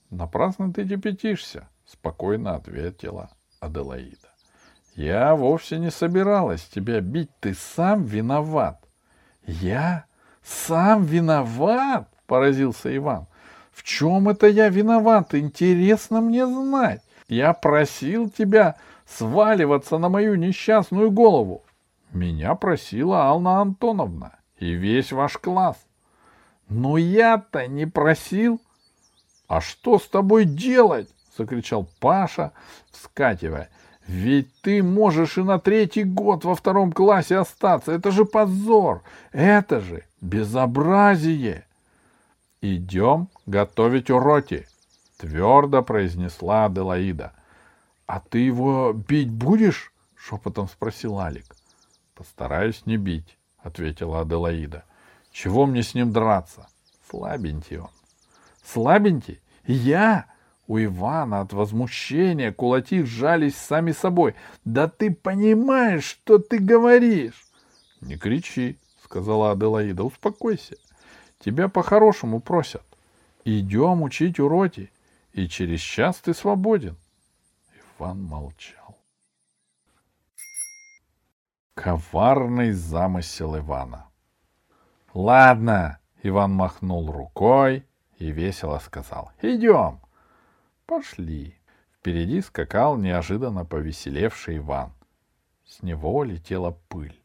«Напрасно 0.10 0.72
ты 0.72 0.88
кипятишься»,— 0.88 1.68
спокойно 1.86 2.56
ответила 2.56 3.30
Аделаида. 3.60 4.30
«Я 4.96 5.36
вовсе 5.36 5.80
не 5.80 5.90
собиралась 5.90 6.64
тебя 6.66 7.02
бить, 7.02 7.32
ты 7.40 7.56
сам 7.56 8.04
виноват». 8.04 8.80
«Я? 9.46 10.06
Сам 10.44 11.06
виноват?»— 11.06 12.08
поразился 12.28 12.96
Иван. 12.96 13.28
«В 13.72 13.84
чем 13.84 14.30
это 14.30 14.48
я 14.48 14.70
виноват? 14.70 15.34
Интересно 15.34 16.22
мне 16.22 16.46
знать. 16.46 17.02
Я 17.28 17.54
просил 17.54 18.30
тебя 18.30 18.76
сваливаться 19.08 19.98
на 19.98 20.10
мою 20.10 20.36
несчастную 20.36 21.10
голову. 21.10 21.64
Меня 22.13 22.53
просила 22.53 23.25
Ална 23.27 23.60
Антоновна 23.62 24.38
и 24.58 24.74
весь 24.74 25.12
ваш 25.12 25.38
класс. 25.39 25.77
Но 26.70 26.98
я-то 26.98 27.67
не 27.67 27.88
просил. 27.88 28.62
А 29.48 29.62
что 29.62 29.98
с 29.98 30.08
тобой 30.08 30.46
делать? 30.46 31.10
закричал 31.36 31.89
Паша, 32.00 32.51
вскакивая. 32.91 33.70
Ведь 34.05 34.53
ты 34.62 34.84
можешь 34.84 35.39
и 35.39 35.43
на 35.43 35.58
третий 35.58 36.03
год 36.03 36.46
во 36.46 36.53
втором 36.53 36.91
классе 36.91 37.38
остаться. 37.38 37.91
Это 37.91 38.12
же 38.12 38.25
позор. 38.25 39.01
Это 39.32 39.79
же 39.79 40.03
безобразие. 40.22 41.65
Идем 42.62 43.27
готовить 43.48 44.12
уроки, 44.12 44.67
твердо 45.17 45.82
произнесла 45.82 46.65
Аделаида. 46.65 47.34
А 48.05 48.20
ты 48.20 48.38
его 48.38 48.93
бить 48.93 49.32
будешь? 49.32 49.91
шепотом 50.15 50.67
спросил 50.70 51.20
Алик. 51.20 51.55
Постараюсь 52.15 52.86
не 52.86 52.98
бить, 52.98 53.38
ответила 53.58 54.22
Аделаида. 54.22 54.84
Чего 55.32 55.65
мне 55.65 55.82
с 55.84 55.93
ним 55.96 56.12
драться? 56.12 56.67
Слабенький 57.10 57.79
он. 57.79 57.89
Слабенький? 58.63 59.41
Я? 59.65 60.27
У 60.67 60.79
Ивана 60.79 61.41
от 61.41 61.51
возмущения 61.51 62.53
кулаки 62.53 63.03
сжались 63.03 63.58
сами 63.58 63.91
собой. 63.91 64.36
Да 64.63 64.88
ты 64.88 65.13
понимаешь, 65.13 66.05
что 66.05 66.38
ты 66.38 66.60
говоришь? 66.60 67.46
Не 68.00 68.17
кричи, 68.17 68.77
сказала 69.03 69.51
Аделаида. 69.51 70.03
Успокойся. 70.03 70.77
Тебя 71.39 71.67
по-хорошему 71.67 72.39
просят. 72.39 72.84
Идем 73.43 74.03
учить 74.03 74.39
уроки, 74.39 74.89
и 75.34 75.50
через 75.50 75.82
час 75.82 76.17
ты 76.17 76.34
свободен. 76.34 76.96
Иван 78.00 78.24
молчал. 78.24 78.83
Коварный 81.75 82.72
замысел 82.72 83.58
Ивана. 83.58 84.06
Ладно, 85.13 86.00
Иван 86.22 86.53
махнул 86.53 87.12
рукой 87.12 87.86
и 88.18 88.32
весело 88.32 88.77
сказал. 88.77 89.32
Идем. 89.42 90.00
Пошли. 90.86 91.58
Впереди 91.98 92.42
скакал 92.42 92.96
неожиданно 92.98 93.65
повеселевший 93.65 94.58
Иван. 94.58 94.94
С 95.65 95.82
него 95.82 96.24
летела 96.24 96.77
пыль. 96.89 97.20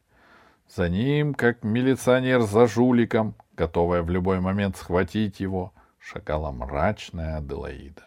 За 0.66 0.88
ним, 0.88 1.34
как 1.34 1.62
милиционер 1.62 2.40
за 2.40 2.66
жуликом, 2.66 3.34
готовая 3.52 4.02
в 4.02 4.08
любой 4.08 4.40
момент 4.40 4.76
схватить 4.78 5.40
его, 5.40 5.74
шагала 5.98 6.52
мрачная 6.52 7.36
Аделаида. 7.36 8.04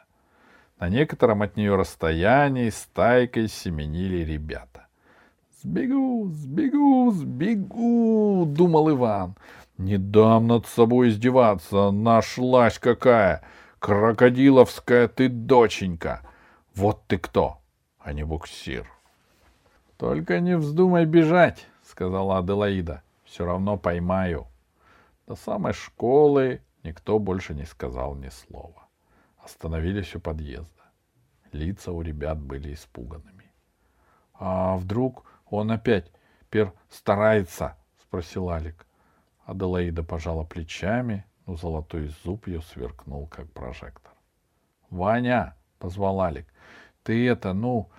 На 0.80 0.90
некотором 0.90 1.44
от 1.44 1.56
нее 1.56 1.76
расстоянии 1.76 2.70
стайкой 2.72 3.48
семенили 3.48 4.24
ребята. 4.24 4.81
«Сбегу, 5.64 6.32
сбегу, 6.32 7.12
сбегу!»— 7.12 8.46
думал 8.48 8.90
Иван. 8.90 9.36
«Не 9.78 10.00
дам 10.00 10.48
над 10.48 10.66
собой 10.66 11.10
издеваться, 11.10 11.92
нашлась 11.92 12.80
какая! 12.80 13.44
Крокодиловская 13.78 15.08
ты 15.08 15.30
доченька! 15.30 16.22
Вот 16.74 17.04
ты 17.06 17.20
кто, 17.20 17.60
а 18.00 18.12
не 18.14 18.24
буксир!» 18.24 18.88
«Только 19.98 20.40
не 20.40 20.58
вздумай 20.58 21.06
бежать!»— 21.06 21.68
сказала 21.84 22.40
Аделаида. 22.40 23.04
«Все 23.24 23.46
равно 23.46 23.78
поймаю». 23.78 24.48
До 25.28 25.36
самой 25.36 25.74
школы 25.74 26.62
никто 26.84 27.20
больше 27.20 27.54
не 27.54 27.66
сказал 27.66 28.16
ни 28.16 28.30
слова. 28.30 28.88
Остановились 29.38 30.16
у 30.16 30.20
подъезда. 30.20 30.82
Лица 31.52 31.92
у 31.92 32.02
ребят 32.02 32.40
были 32.40 32.74
испуганными.— 32.74 33.52
А 34.34 34.78
вдруг 34.78 35.31
он 35.52 35.72
опять 35.72 36.12
пер 36.50 36.74
старается?— 36.90 37.76
спросил 38.02 38.50
Алик. 38.50 38.88
Аделаида 39.46 40.02
пожала 40.02 40.44
плечами, 40.44 41.26
но 41.46 41.56
золотой 41.56 42.08
зуб 42.24 42.48
ее 42.48 42.62
сверкнул, 42.62 43.28
как 43.28 43.52
прожектор.— 43.52 44.14
Ваня!— 44.90 45.56
позвал 45.80 46.22
Алик.— 46.22 46.48
Ты 47.04 47.28
это, 47.28 47.54
ну, 47.54 47.90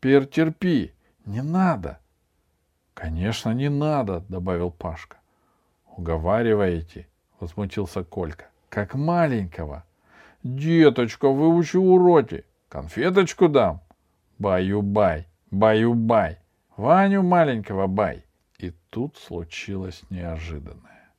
пертерпи! 0.00 0.92
Не 1.24 1.42
надо!— 1.42 2.00
Конечно, 2.94 3.50
не 3.50 3.70
надо!— 3.70 4.24
добавил 4.28 4.70
Пашка.— 4.70 5.18
Уговариваете?— 5.96 7.06
возмутился 7.40 8.02
Колька.— 8.02 8.46
Как 8.68 8.94
маленького!— 8.94 9.84
Деточка, 10.42 11.28
выучи 11.28 11.76
уроки! 11.76 12.44
Конфеточку 12.68 13.48
дам!— 13.48 13.80
Баю-бай! 14.38 15.28
Баю-бай! 15.50 16.38
Ваню 16.76 17.22
маленького 17.22 17.86
бай. 17.86 18.24
И 18.58 18.70
тут 18.90 19.16
случилось 19.16 20.02
неожиданное. 20.10 21.10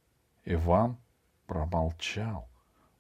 Иван 0.46 0.98
промолчал. 1.48 2.48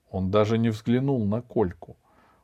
Он 0.09 0.31
даже 0.31 0.57
не 0.57 0.69
взглянул 0.69 1.25
на 1.25 1.41
Кольку. 1.41 1.97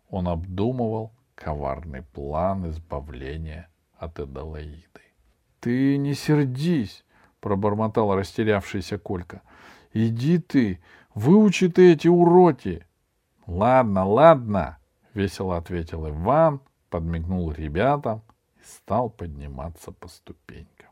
Он 0.10 0.28
обдумывал 0.28 1.12
коварный 1.36 2.04
план 2.04 2.70
избавления 2.70 3.70
от 3.98 4.20
Эдалаиды.— 4.20 5.02
Ты 5.60 5.98
не 5.98 6.14
сердись,— 6.14 7.06
пробормотал 7.40 8.16
растерявшийся 8.16 8.98
Колька.— 8.98 9.42
Иди 9.94 10.38
ты, 10.38 10.80
выучи 11.16 11.70
ты 11.70 11.94
эти 11.94 12.08
уроки.— 12.08 12.86
Ладно, 13.48 14.06
ладно,— 14.06 14.78
весело 15.14 15.58
ответил 15.58 16.08
Иван, 16.08 16.62
подмигнул 16.90 17.52
ребятам— 17.52 18.22
стал 18.64 19.10
подниматься 19.10 19.92
по 19.92 20.08
ступенькам. 20.08 20.90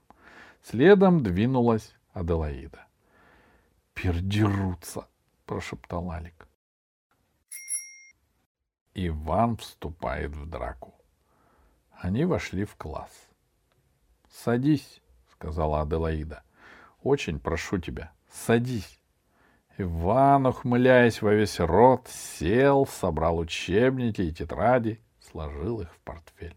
Следом 0.64 1.24
двинулась 1.24 1.96
Аделаида. 2.14 2.86
«Пердерутся!»— 3.94 5.08
прошептал 5.46 6.12
Алик. 6.12 6.48
Иван 8.94 9.58
вступает 9.58 10.36
в 10.36 10.50
драку. 10.50 10.94
Они 11.92 12.26
вошли 12.26 12.66
в 12.66 12.76
класс. 12.76 13.12
«Садись»,— 14.30 15.02
сказала 15.32 15.82
Аделаида. 15.82 16.44
«Очень 17.04 17.40
прошу 17.40 17.78
тебя, 17.80 18.12
садись». 18.32 19.00
Иван, 19.78 20.46
ухмыляясь 20.46 21.22
во 21.22 21.34
весь 21.34 21.60
рот, 21.60 22.08
сел, 22.08 22.86
собрал 22.86 23.38
учебники 23.40 24.22
и 24.22 24.34
тетради, 24.34 25.02
сложил 25.20 25.82
их 25.82 25.92
в 25.94 26.00
портфель. 26.02 26.56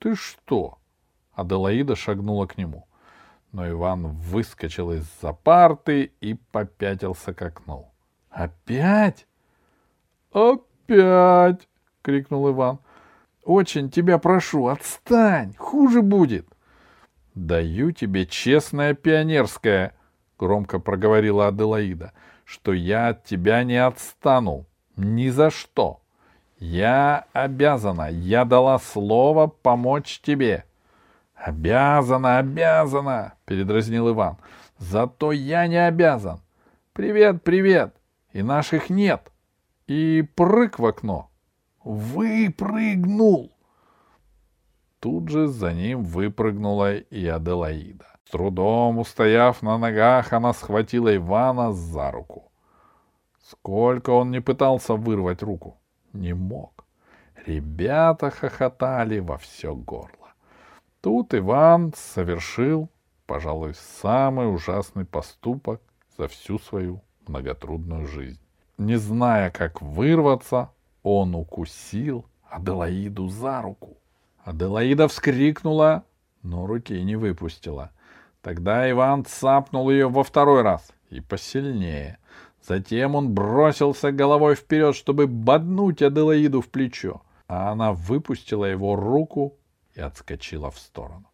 Ты 0.00 0.16
что? 0.16 0.78
Аделаида 1.34 1.94
шагнула 1.94 2.46
к 2.46 2.58
нему. 2.58 2.88
Но 3.52 3.68
Иван 3.68 4.06
выскочил 4.06 4.90
из-за 4.92 5.32
парты 5.32 6.12
и 6.20 6.34
попятился 6.34 7.32
к 7.32 7.42
окну. 7.42 7.92
«Опять?» 8.30 9.26
«Опять!»— 10.32 11.68
крикнул 12.02 12.50
Иван. 12.50 12.78
«Очень 13.44 13.90
тебя 13.90 14.18
прошу, 14.18 14.66
отстань! 14.68 15.54
Хуже 15.56 16.02
будет!» 16.02 16.46
«Даю 17.34 17.92
тебе 17.92 18.26
честное 18.26 18.94
пионерское!»— 18.94 19.94
громко 20.38 20.78
проговорила 20.78 21.48
Аделаида,— 21.48 22.12
что 22.50 22.72
я 22.72 23.08
от 23.08 23.24
тебя 23.24 23.62
не 23.62 23.76
отстану. 23.76 24.66
Ни 24.96 25.28
за 25.28 25.50
что. 25.50 26.00
Я 26.60 27.24
обязана, 27.32 28.10
я 28.10 28.44
дала 28.44 28.78
слово 28.78 29.46
помочь 29.46 30.20
тебе. 30.20 30.64
Обязана, 31.34 32.38
обязана, 32.38 33.32
передразнил 33.46 34.10
Иван. 34.10 34.36
Зато 34.76 35.32
я 35.32 35.66
не 35.66 35.78
обязан. 35.78 36.40
Привет, 36.92 37.42
привет. 37.42 37.96
И 38.34 38.42
наших 38.42 38.90
нет. 38.90 39.32
И 39.86 40.22
прыг 40.34 40.78
в 40.78 40.84
окно. 40.84 41.30
Выпрыгнул. 41.82 43.50
Тут 45.00 45.30
же 45.30 45.48
за 45.48 45.72
ним 45.72 46.02
выпрыгнула 46.04 46.96
и 46.96 47.26
Аделаида. 47.26 48.04
С 48.26 48.30
трудом 48.32 48.98
устояв 48.98 49.62
на 49.62 49.78
ногах, 49.78 50.34
она 50.34 50.52
схватила 50.52 51.16
Ивана 51.16 51.72
за 51.72 52.10
руку. 52.10 52.52
Сколько 53.42 54.10
он 54.10 54.30
не 54.30 54.40
пытался 54.40 54.94
вырвать 54.94 55.42
руку, 55.42 55.79
не 56.12 56.34
мог. 56.34 56.84
Ребята 57.46 58.30
хохотали 58.30 59.18
во 59.18 59.38
все 59.38 59.74
горло. 59.74 60.34
Тут 61.00 61.34
Иван 61.34 61.92
совершил, 61.96 62.90
пожалуй, 63.26 63.74
самый 63.74 64.52
ужасный 64.52 65.06
поступок 65.06 65.80
за 66.18 66.28
всю 66.28 66.58
свою 66.58 67.02
многотрудную 67.26 68.06
жизнь. 68.06 68.40
Не 68.76 68.96
зная, 68.96 69.50
как 69.50 69.80
вырваться, 69.80 70.70
он 71.02 71.34
укусил 71.34 72.26
Аделаиду 72.50 73.28
за 73.28 73.62
руку. 73.62 73.96
Аделаида 74.44 75.08
вскрикнула, 75.08 76.04
но 76.42 76.66
руки 76.66 77.00
не 77.02 77.16
выпустила. 77.16 77.92
Тогда 78.42 78.90
Иван 78.90 79.24
цапнул 79.24 79.90
ее 79.90 80.08
во 80.08 80.24
второй 80.24 80.62
раз 80.62 80.92
и 81.10 81.20
посильнее. 81.20 82.18
Затем 82.62 83.14
он 83.14 83.32
бросился 83.32 84.12
головой 84.12 84.54
вперед, 84.54 84.94
чтобы 84.94 85.26
боднуть 85.26 86.02
Аделаиду 86.02 86.60
в 86.60 86.68
плечо, 86.68 87.22
а 87.48 87.72
она 87.72 87.92
выпустила 87.92 88.64
его 88.66 88.96
руку 88.96 89.56
и 89.94 90.00
отскочила 90.00 90.70
в 90.70 90.78
сторону. 90.78 91.24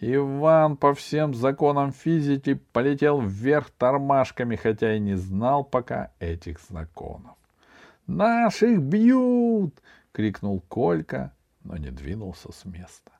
Иван 0.00 0.76
по 0.76 0.94
всем 0.94 1.34
законам 1.34 1.92
физики 1.92 2.54
полетел 2.72 3.20
вверх 3.20 3.70
тормашками, 3.70 4.54
хотя 4.54 4.94
и 4.94 5.00
не 5.00 5.16
знал 5.16 5.64
пока 5.64 6.12
этих 6.20 6.60
законов. 6.68 7.34
«Наших 8.06 8.80
бьют!»— 8.80 9.74
крикнул 10.12 10.60
Колька, 10.68 11.34
но 11.64 11.76
не 11.76 11.90
двинулся 11.90 12.52
с 12.52 12.64
места. 12.64 13.10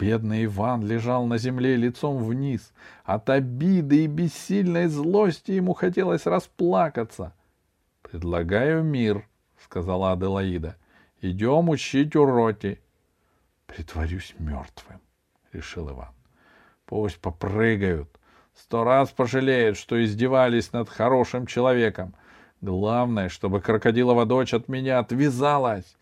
Бедный 0.00 0.46
Иван 0.46 0.82
лежал 0.82 1.26
на 1.26 1.36
земле 1.36 1.76
лицом 1.76 2.24
вниз. 2.24 2.72
От 3.04 3.28
обиды 3.28 4.04
и 4.04 4.06
бессильной 4.06 4.86
злости 4.86 5.52
ему 5.52 5.74
хотелось 5.74 6.24
расплакаться.— 6.24 7.34
Предлагаю 8.02 8.82
мир,— 8.82 9.28
сказала 9.62 10.12
Аделаида.— 10.12 10.76
Идем 11.20 11.68
учить 11.68 12.16
уроки.— 12.16 12.80
Притворюсь 13.66 14.34
мертвым,— 14.38 15.02
решил 15.52 15.90
Иван.— 15.90 16.14
Пусть 16.86 17.20
попрыгают. 17.20 18.08
Сто 18.54 18.84
раз 18.84 19.10
пожалеют, 19.10 19.76
что 19.76 20.02
издевались 20.02 20.72
над 20.72 20.88
хорошим 20.88 21.44
человеком. 21.46 22.14
Главное, 22.62 23.28
чтобы 23.28 23.60
крокодилова 23.60 24.24
дочь 24.24 24.54
от 24.54 24.66
меня 24.66 24.98
отвязалась. 24.98 25.98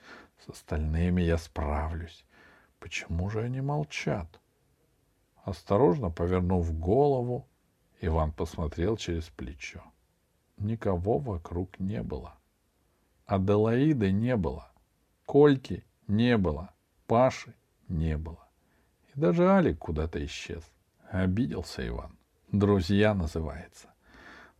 С 0.47 0.51
остальными 0.51 1.21
я 1.21 1.37
справлюсь. 1.37 2.25
Почему 2.79 3.29
же 3.31 3.43
они 3.43 3.61
молчат? 3.61 4.41
Осторожно 5.45 6.11
повернув 6.11 6.79
голову, 6.79 7.47
Иван 8.01 8.33
посмотрел 8.33 8.97
через 8.97 9.25
плечо. 9.25 9.83
Никого 10.59 11.19
вокруг 11.19 11.79
не 11.81 12.03
было. 12.03 12.35
Аделаиды 13.27 14.13
не 14.13 14.37
было. 14.37 14.71
Кольки 15.27 15.85
не 16.07 16.37
было. 16.37 16.71
Паши 17.07 17.55
не 17.89 18.17
было. 18.17 18.49
И 19.15 19.21
даже 19.21 19.49
Алик 19.49 19.79
куда-то 19.79 20.25
исчез. 20.25 20.63
Обиделся 21.11 21.87
Иван. 21.87 22.17
Друзья 22.53 23.15
называется. 23.15 23.89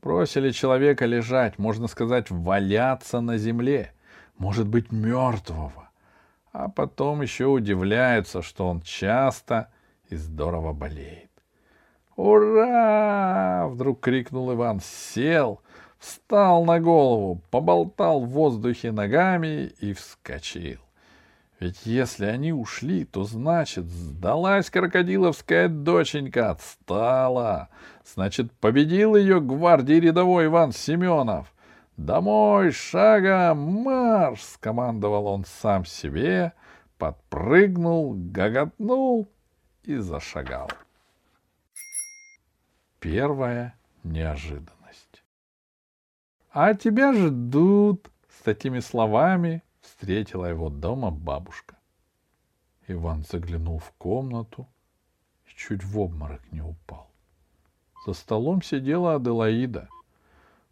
Бросили 0.03 0.51
человека 0.51 1.07
лежать, 1.07 1.59
можно 1.59 1.89
сказать, 1.89 2.31
валяться 2.31 3.21
на 3.21 3.37
земле, 3.37 3.93
может 4.37 4.69
быть, 4.69 4.93
мертвого. 4.93 5.88
А 6.59 6.69
потом 6.69 7.23
еще 7.23 7.47
удивляются, 7.47 8.43
что 8.43 8.67
он 8.67 8.81
часто 8.81 9.69
и 10.09 10.17
здорово 10.17 10.73
болеет. 10.73 11.31
«Ура!»— 12.17 13.69
вдруг 13.71 14.01
крикнул 14.01 14.53
Иван, 14.53 14.81
сел, 14.81 15.61
встал 16.01 16.65
на 16.65 16.81
голову, 16.81 17.41
поболтал 17.53 18.23
в 18.23 18.31
воздухе 18.31 18.91
ногами 18.91 19.73
и 19.79 19.93
вскочил. 19.93 20.81
Ведь 21.61 21.87
если 21.87 22.25
они 22.25 22.53
ушли, 22.53 23.05
то 23.05 23.23
значит, 23.23 23.85
сдалась 23.85 24.69
крокодиловская 24.69 25.69
доченька, 25.69 26.51
отстала. 26.51 27.69
Значит, 28.05 28.51
победил 28.55 29.15
ее 29.15 29.41
гвардии 29.41 30.01
рядовой 30.01 30.47
Иван 30.47 30.73
Семенов. 30.73 31.55
«Домой, 31.99 32.71
шагом, 32.71 33.59
марш!»— 33.83 34.43
скомандовал 34.55 35.27
он 35.27 35.45
сам 35.45 35.85
себе, 35.85 36.53
подпрыгнул, 36.97 38.15
гоготнул 38.17 39.29
и 39.83 39.97
зашагал. 39.97 40.71
Первая 43.01 43.75
неожиданность. 44.05 45.25
«А 46.53 46.75
тебя 46.75 47.13
ждут!»— 47.13 48.09
с 48.29 48.43
такими 48.43 48.79
словами 48.79 49.65
встретила 49.81 50.47
его 50.47 50.71
дома 50.71 51.11
бабушка. 51.11 51.77
Иван 52.87 53.25
заглянул 53.25 53.81
в 53.81 53.91
комнату 53.99 54.69
и 55.47 55.51
чуть 55.57 55.83
в 55.83 55.99
обморок 55.99 56.43
не 56.53 56.63
упал. 56.63 57.11
За 58.07 58.13
столом 58.13 58.63
сидела 58.63 59.17
Аделаида. 59.17 59.89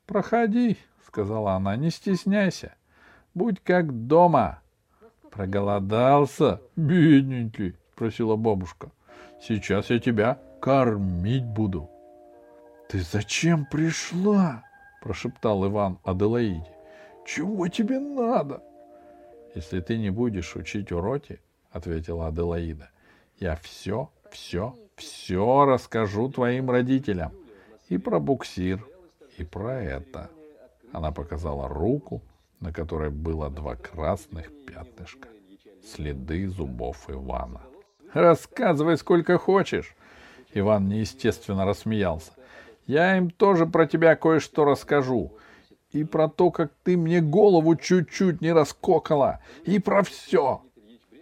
«Проходи»,— 0.07 0.79
сказала 1.07 1.53
она,— 1.53 1.77
«не 1.77 1.90
стесняйся. 1.90 2.75
Будь 3.35 3.61
как 3.61 4.07
дома». 4.07 4.61
«Проголодался, 5.31 6.61
бедненький»,— 6.77 7.77
просила 7.95 8.37
бабушка. 8.37 8.90
«Сейчас 9.40 9.90
я 9.90 9.99
тебя 9.99 10.38
кормить 10.61 11.45
буду». 11.45 11.90
«Ты 12.88 13.01
зачем 13.01 13.66
пришла?»— 13.66 14.62
прошептал 15.03 15.66
Иван 15.66 15.99
Аделаиде. 16.05 16.73
«Чего 17.27 17.69
тебе 17.69 17.99
надо?» 17.99 18.62
Если 19.57 19.81
ты 19.81 19.97
не 19.97 20.11
будешь 20.11 20.55
учить 20.55 20.92
уроки,— 20.92 21.40
ответила 21.73 22.27
Аделаида,— 22.27 22.90
я 23.40 23.57
все, 23.57 24.11
все, 24.31 24.77
все 24.97 25.64
расскажу 25.64 26.29
твоим 26.29 26.71
родителям. 26.71 27.33
И 27.88 27.97
про 27.97 28.21
буксир, 28.21 28.87
и 29.38 29.45
про 29.45 29.83
это. 29.83 30.29
Она 30.92 31.12
показала 31.12 31.68
руку, 31.68 32.22
на 32.61 32.72
которой 32.72 33.11
было 33.11 33.51
два 33.51 33.77
красных 33.77 34.51
пятнышка. 34.66 35.29
Следы 35.85 36.49
зубов 36.49 37.09
Ивана. 37.09 37.61
«Рассказывай 38.12 38.96
сколько 38.96 39.38
хочешь!» 39.38 39.94
Иван 40.55 40.88
неестественно 40.88 41.64
рассмеялся. 41.64 42.33
«Я 42.87 43.16
им 43.18 43.31
тоже 43.31 43.66
про 43.66 43.87
тебя 43.87 44.16
кое-что 44.16 44.64
расскажу 44.64 45.33
и 45.92 46.05
про 46.05 46.29
то, 46.29 46.51
как 46.51 46.72
ты 46.83 46.96
мне 46.96 47.20
голову 47.20 47.77
чуть-чуть 47.77 48.40
не 48.40 48.53
раскокала, 48.53 49.40
и 49.64 49.79
про 49.79 50.03
все. 50.03 50.62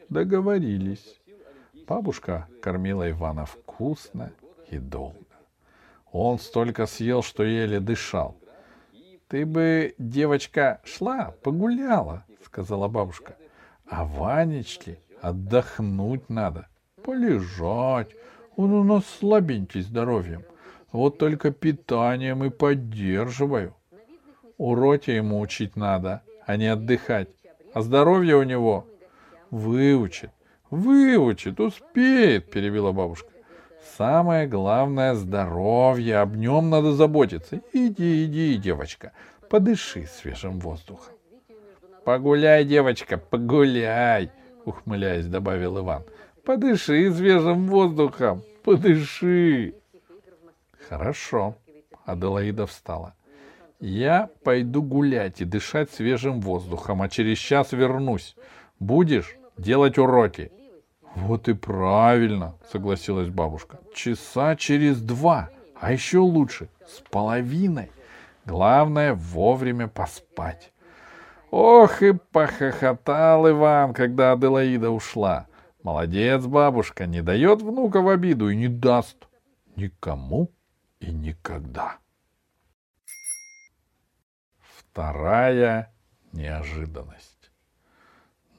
Договорились. 0.09 1.20
Бабушка 1.87 2.48
кормила 2.62 3.11
Ивана 3.11 3.46
вкусно 3.46 4.33
и 4.70 4.79
долго. 4.79 5.18
Он 6.12 6.38
столько 6.38 6.87
съел, 6.87 7.22
что 7.22 7.42
еле 7.42 7.81
дышал.— 7.81 8.37
Ты 9.28 9.46
бы, 9.46 9.94
девочка, 9.98 10.80
шла, 10.84 11.34
погуляла,— 11.42 12.24
сказала 12.44 12.88
бабушка.— 12.88 13.37
А 13.88 14.04
Ванечке 14.04 14.98
отдохнуть 15.20 16.28
надо, 16.28 16.68
полежать. 17.02 18.10
Он 18.56 18.72
у 18.72 18.84
нас 18.84 19.04
слабенький 19.18 19.80
здоровьем. 19.80 20.44
Вот 20.92 21.18
только 21.18 21.50
питанием 21.50 22.44
и 22.44 22.50
поддерживаю. 22.50 23.74
Уроки 24.58 25.10
ему 25.10 25.40
учить 25.40 25.74
надо, 25.74 26.22
а 26.46 26.56
не 26.56 26.68
отдыхать. 26.68 27.28
А 27.72 27.80
здоровье 27.80 28.37
у 28.37 28.42
него 28.44 28.87
выучит. 29.50 30.30
Выучит, 30.70 31.58
успеет, 31.58 32.50
перебила 32.50 32.92
бабушка. 32.92 33.34
Самое 33.97 34.47
главное— 34.47 35.14
здоровье, 35.14 36.18
об 36.18 36.37
нем 36.37 36.70
надо 36.70 36.92
заботиться. 36.92 37.61
Иди, 37.73 38.25
иди, 38.25 38.57
девочка, 38.57 39.12
подыши 39.49 40.07
свежим 40.07 40.59
воздухом. 40.59 41.14
Погуляй, 42.05 42.64
девочка, 42.64 43.18
погуляй, 43.18 44.31
ухмыляясь, 44.64 45.27
добавил 45.27 45.79
Иван. 45.79 46.03
Подыши 46.44 47.12
свежим 47.12 47.68
воздухом, 47.68 48.42
подыши. 48.62 49.75
Хорошо. 50.88 51.57
Аделаида 52.05 52.66
встала. 52.66 53.14
Я 53.81 54.29
пойду 54.42 54.83
гулять 54.83 55.40
и 55.40 55.44
дышать 55.44 55.90
свежим 55.90 56.40
воздухом, 56.40 57.01
а 57.01 57.09
через 57.09 57.38
час 57.38 57.73
вернусь. 57.73 58.37
Будешь 58.79 59.37
делать 59.57 59.99
уроки? 59.99 60.53
Вот 61.14 61.48
и 61.48 61.55
правильно, 61.55 62.57
согласилась 62.70 63.29
бабушка. 63.29 63.79
Часа 63.94 64.57
через 64.57 65.00
два, 65.00 65.50
а 65.81 65.92
еще 65.92 66.18
лучше, 66.18 66.68
с 66.87 67.00
половиной. 67.11 67.90
Главное, 68.44 69.14
вовремя 69.14 69.88
поспать. 69.88 70.72
Ох, 71.50 72.03
и 72.03 72.12
похохотал 72.12 73.48
Иван, 73.48 73.94
когда 73.94 74.33
Аделаида 74.33 74.90
ушла. 74.90 75.46
Молодец, 75.85 76.44
бабушка, 76.44 77.07
не 77.07 77.22
дает 77.22 77.62
внука 77.62 78.00
в 78.00 78.09
обиду 78.09 78.48
и 78.48 78.57
не 78.57 78.68
даст 78.68 79.29
никому 79.77 80.50
и 80.98 81.12
никогда. 81.12 81.98
Вторая 84.59 85.94
неожиданность. 86.33 87.50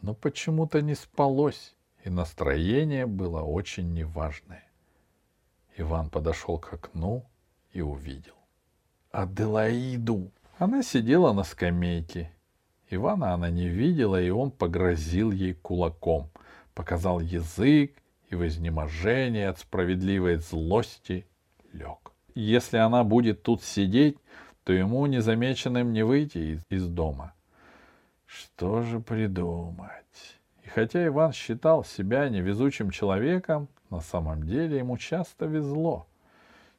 Но 0.01 0.13
почему-то 0.13 0.81
не 0.81 0.95
спалось, 0.95 1.74
и 2.05 2.09
настроение 2.09 3.07
было 3.07 3.41
очень 3.41 3.91
неважное. 3.93 4.63
Иван 5.75 6.09
подошел 6.09 6.59
к 6.59 6.71
окну 6.71 7.25
и 7.73 7.81
увидел. 7.81 8.35
Аделаиду! 9.11 10.31
Она 10.59 10.83
сидела 10.83 11.33
на 11.33 11.43
скамейке. 11.43 12.31
Ивана 12.89 13.33
она 13.33 13.49
не 13.49 13.67
видела, 13.67 14.21
и 14.21 14.29
он 14.29 14.51
погрозил 14.51 15.31
ей 15.31 15.55
кулаком, 15.55 16.29
показал 16.75 17.19
язык 17.19 17.97
и 18.29 18.35
в 18.35 18.47
изнеможении 18.47 19.43
от 19.43 19.57
справедливой 19.59 20.35
злости 20.35 21.25
лег. 21.73 22.11
Если 22.35 22.77
она 22.77 23.03
будет 23.03 23.41
тут 23.41 23.63
сидеть, 23.63 24.17
то 24.63 24.73
ему 24.73 25.05
незамеченным 25.07 25.91
не 25.91 26.03
выйти 26.03 26.37
из, 26.37 26.61
из 26.69 26.87
дома. 26.87 27.33
Что 28.25 28.83
же 28.83 28.99
придумать? 28.99 30.34
Хотя 30.75 31.07
Иван 31.07 31.31
считал 31.31 31.85
себя 31.85 32.27
невезучим 32.27 32.89
человеком, 32.89 33.69
на 33.89 34.01
самом 34.01 34.43
деле 34.43 34.79
ему 34.79 34.97
часто 34.97 35.45
везло. 35.45 36.05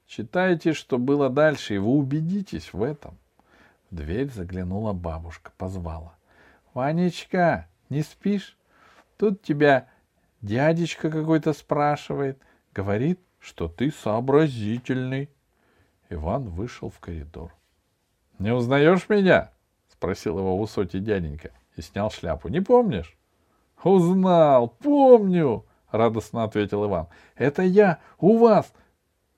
Читайте, 0.07 0.75
что 0.75 0.99
было 0.99 1.31
дальше, 1.31 1.77
и 1.77 1.79
вы 1.79 1.93
убедитесь 1.93 2.75
в 2.75 2.83
этом. 2.83 3.17
В 3.91 3.97
дверь 3.97 4.31
заглянула 4.31 4.93
бабушка, 4.93 5.51
позвала.— 5.57 6.15
Ванечка, 6.75 7.69
не 7.89 8.03
спишь? 8.03 8.59
Тут 9.17 9.41
тебя 9.41 9.89
дядечка 10.43 11.11
какой-то 11.11 11.55
спрашивает. 11.55 12.39
Говорит, 12.75 13.19
что 13.41 13.67
ты 13.67 13.91
сообразительный. 13.91 15.31
Иван 16.11 16.51
вышел 16.51 16.91
в 16.91 16.99
коридор.— 17.01 17.51
Не 18.39 18.53
узнаешь 18.53 19.09
меня?— 19.09 19.53
спросил 19.89 20.39
его 20.39 20.59
высокий 20.59 21.01
дяденька 21.01 21.51
и 21.77 21.81
снял 21.81 22.11
шляпу.— 22.11 22.49
Не 22.51 22.61
помнишь?— 22.61 23.17
Узнал, 23.83 24.69
помню,— 24.69 25.65
радостно 25.91 26.45
ответил 26.45 26.87
Иван.— 26.87 27.07
Это 27.37 27.63
я 27.63 27.99
у 28.19 28.39
вас. 28.39 28.73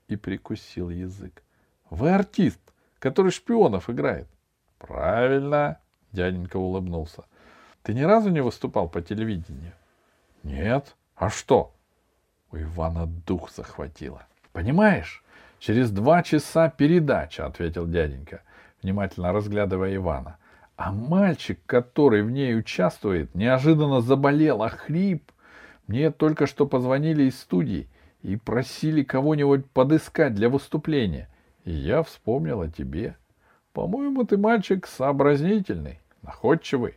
И 0.06 0.16
прикусил 0.16 0.90
язык.— 0.90 1.42
Вы 1.90 2.10
артист, 2.10 2.60
который 2.98 3.30
шпионов 3.30 3.90
играет.— 3.90 4.28
Правильно,— 4.78 5.78
дяденька 6.12 6.56
улыбнулся.— 6.56 7.24
Ты 7.82 7.94
ни 7.94 8.02
разу 8.02 8.30
не 8.30 8.40
выступал 8.40 8.88
по 8.88 9.02
телевидению?— 9.02 9.72
Нет. 10.42 10.96
А 11.16 11.30
что? 11.30 11.74
У 12.52 12.56
Ивана 12.56 13.06
дух 13.06 13.50
захватило.— 13.50 14.26
Понимаешь, 14.52 15.22
через 15.58 15.90
два 15.90 16.22
часа 16.22 16.70
передача,— 16.70 17.46
ответил 17.46 17.86
дяденька 17.86 18.42
внимательно 18.82 19.32
разглядывая 19.32 19.94
Ивана. 19.96 20.38
А 20.78 20.92
мальчик, 20.92 21.58
который 21.66 22.22
в 22.22 22.30
ней 22.30 22.56
участвует, 22.56 23.34
неожиданно 23.34 24.00
заболел, 24.00 24.62
а 24.62 24.68
хрип. 24.68 25.32
Мне 25.88 26.12
только 26.12 26.46
что 26.46 26.68
позвонили 26.68 27.24
из 27.24 27.40
студии 27.40 27.88
и 28.22 28.36
просили 28.36 29.02
кого-нибудь 29.02 29.68
подыскать 29.72 30.36
для 30.36 30.48
выступления. 30.48 31.28
И 31.64 31.72
я 31.72 32.04
вспомнил 32.04 32.60
о 32.60 32.68
тебе. 32.68 33.16
По-моему, 33.72 34.22
ты 34.24 34.38
мальчик 34.38 34.86
сообразнительный, 34.86 35.98
находчивый. 36.22 36.94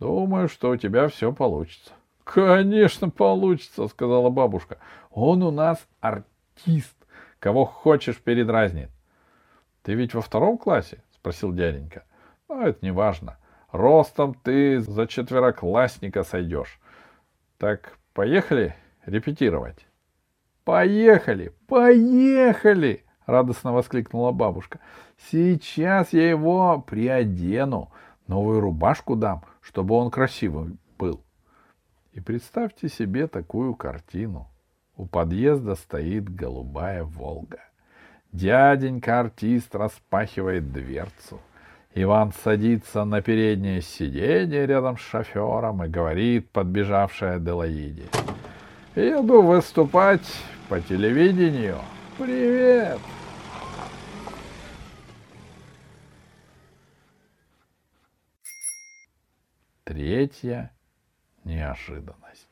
Думаю, 0.00 0.48
что 0.48 0.70
у 0.70 0.76
тебя 0.76 1.06
все 1.06 1.32
получится.— 1.32 1.92
Конечно, 2.24 3.08
получится,— 3.08 3.86
сказала 3.88 4.30
бабушка.— 4.30 4.78
Он 5.12 5.44
у 5.44 5.52
нас 5.52 5.78
артист. 6.00 6.96
Кого 7.38 7.66
хочешь 7.66 8.18
передразнит.— 8.18 8.90
Ты 9.82 9.94
ведь 9.94 10.12
во 10.12 10.22
втором 10.22 10.58
классе? 10.58 11.04
спросил 11.14 11.52
дяденька. 11.52 12.02
Ну, 12.52 12.66
это 12.66 12.84
не 12.84 12.92
важно. 12.92 13.38
Ростом 13.70 14.34
ты 14.34 14.78
за 14.80 15.06
четвероклассника 15.06 16.22
сойдешь. 16.22 16.78
Так 17.56 17.96
поехали 18.12 18.76
репетировать. 19.06 19.86
Поехали, 20.62 21.54
поехали! 21.66 23.06
Радостно 23.24 23.72
воскликнула 23.72 24.32
бабушка. 24.32 24.80
Сейчас 25.30 26.12
я 26.12 26.28
его 26.28 26.84
приодену, 26.86 27.90
новую 28.26 28.60
рубашку 28.60 29.16
дам, 29.16 29.44
чтобы 29.62 29.94
он 29.94 30.10
красивый 30.10 30.76
был. 30.98 31.24
И 32.12 32.20
представьте 32.20 32.90
себе 32.90 33.28
такую 33.28 33.74
картину. 33.74 34.50
У 34.96 35.06
подъезда 35.06 35.74
стоит 35.74 36.28
голубая 36.28 37.02
Волга. 37.02 37.60
Дяденька-артист 38.32 39.74
распахивает 39.74 40.70
дверцу. 40.70 41.40
Иван 41.94 42.32
садится 42.32 43.04
на 43.04 43.20
переднее 43.20 43.82
сиденье 43.82 44.64
рядом 44.66 44.96
с 44.96 45.02
шофером 45.02 45.84
и 45.84 45.88
говорит 45.88 46.50
подбежавшая 46.50 47.38
Делаиде. 47.38 48.06
«Еду 48.96 49.42
выступать 49.42 50.26
по 50.70 50.80
телевидению. 50.80 51.78
Привет!» 52.16 52.98
Третья 59.84 60.70
неожиданность. 61.44 62.48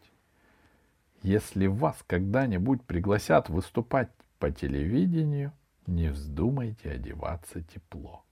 Если 1.22 1.66
вас 1.66 1.96
когда-нибудь 2.06 2.82
пригласят 2.82 3.48
выступать 3.48 4.10
по 4.38 4.50
телевидению, 4.50 5.52
не 5.86 6.08
вздумайте 6.10 6.90
одеваться 6.90 7.62
тепло. 7.62 8.24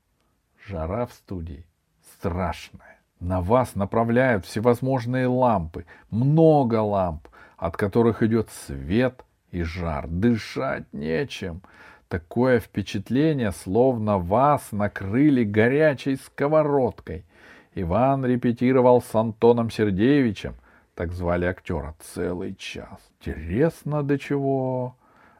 Жара 0.68 1.06
в 1.06 1.12
студии 1.14 1.64
страшная. 2.12 3.00
На 3.20 3.40
вас 3.40 3.74
направляют 3.74 4.44
всевозможные 4.44 5.26
лампы, 5.26 5.86
много 6.10 6.82
ламп, 6.82 7.26
от 7.56 7.78
которых 7.78 8.22
идет 8.22 8.50
свет 8.50 9.24
и 9.50 9.62
жар. 9.62 10.06
Дышать 10.06 10.84
нечем. 10.92 11.62
Такое 12.08 12.60
впечатление, 12.60 13.52
словно 13.52 14.18
вас 14.18 14.70
накрыли 14.70 15.42
горячей 15.42 16.16
сковородкой. 16.16 17.24
Иван 17.74 18.26
репетировал 18.26 19.00
с 19.00 19.14
Антоном 19.14 19.70
Сердеевичем, 19.70 20.54
так 20.94 21.12
звали 21.12 21.46
актера, 21.46 21.94
целый 21.98 22.54
час. 22.54 22.98
Интересно, 23.20 24.02
до 24.02 24.18
чего? 24.18 24.96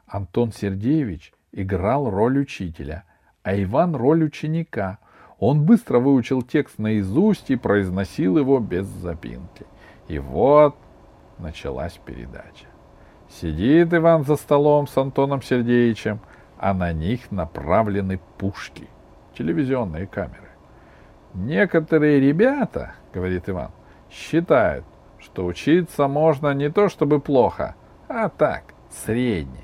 Антон 0.07 0.51
Сердеевич 0.51 1.33
играл 1.51 2.09
роль 2.09 2.39
учителя, 2.39 3.03
а 3.43 3.55
Иван— 3.61 3.95
роль 3.97 4.23
ученика. 4.23 4.97
Он 5.39 5.63
быстро 5.63 5.99
выучил 5.99 6.41
текст 6.41 6.79
наизусть 6.79 7.49
и 7.49 7.55
произносил 7.55 8.37
его 8.37 8.59
без 8.59 8.85
запинки. 8.85 9.65
И 10.07 10.19
вот 10.19 10.75
началась 11.37 11.99
передача. 12.03 12.65
Сидит 13.29 13.93
Иван 13.93 14.25
за 14.25 14.35
столом 14.35 14.87
с 14.87 14.97
Антоном 14.97 15.41
Сергеевичем, 15.41 16.19
а 16.57 16.73
на 16.73 16.91
них 16.91 17.31
направлены 17.31 18.19
пушки, 18.37 18.89
телевизионные 19.37 20.07
камеры. 20.07 20.49
Некоторые 21.33 22.19
ребята, 22.19 22.95
говорит 23.13 23.47
Иван, 23.47 23.71
считают, 24.09 24.83
что 25.19 25.45
учиться 25.45 26.07
можно 26.07 26.53
не 26.53 26.69
то 26.69 26.89
чтобы 26.89 27.19
плохо, 27.19 27.75
а 28.07 28.29
так, 28.29 28.73
средне. 28.89 29.63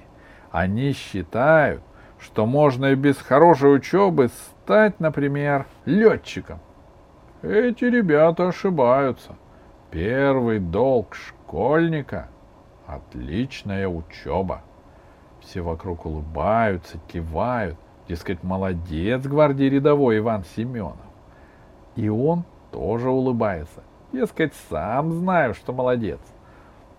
Они 0.52 0.94
считают, 0.94 1.82
что 2.20 2.46
можно 2.46 2.88
и 2.88 2.96
без 2.96 3.18
хорошей 3.18 3.76
учебы 3.76 4.30
стать, 4.66 5.00
например, 5.00 5.68
летчиком. 5.86 6.60
Эти 7.44 7.86
ребята 7.86 8.48
ошибаются. 8.48 9.36
Первый 9.92 10.58
долг 10.58 11.14
школьника— 11.14 12.30
отличная 12.88 13.88
учеба. 13.88 14.64
Все 15.40 15.62
вокруг 15.62 16.08
улыбаются, 16.08 16.98
кивают. 17.08 17.78
Дескать, 18.10 18.44
молодец, 18.44 19.24
гвардии 19.26 19.66
рядовой 19.66 20.18
Иван 20.18 20.44
Семенов. 20.56 20.98
И 21.96 22.10
он 22.10 22.44
тоже 22.72 23.10
улыбается. 23.10 23.84
Дескать, 24.12 24.54
сам 24.70 25.12
знаю, 25.14 25.54
что 25.54 25.74
молодец. 25.74 26.20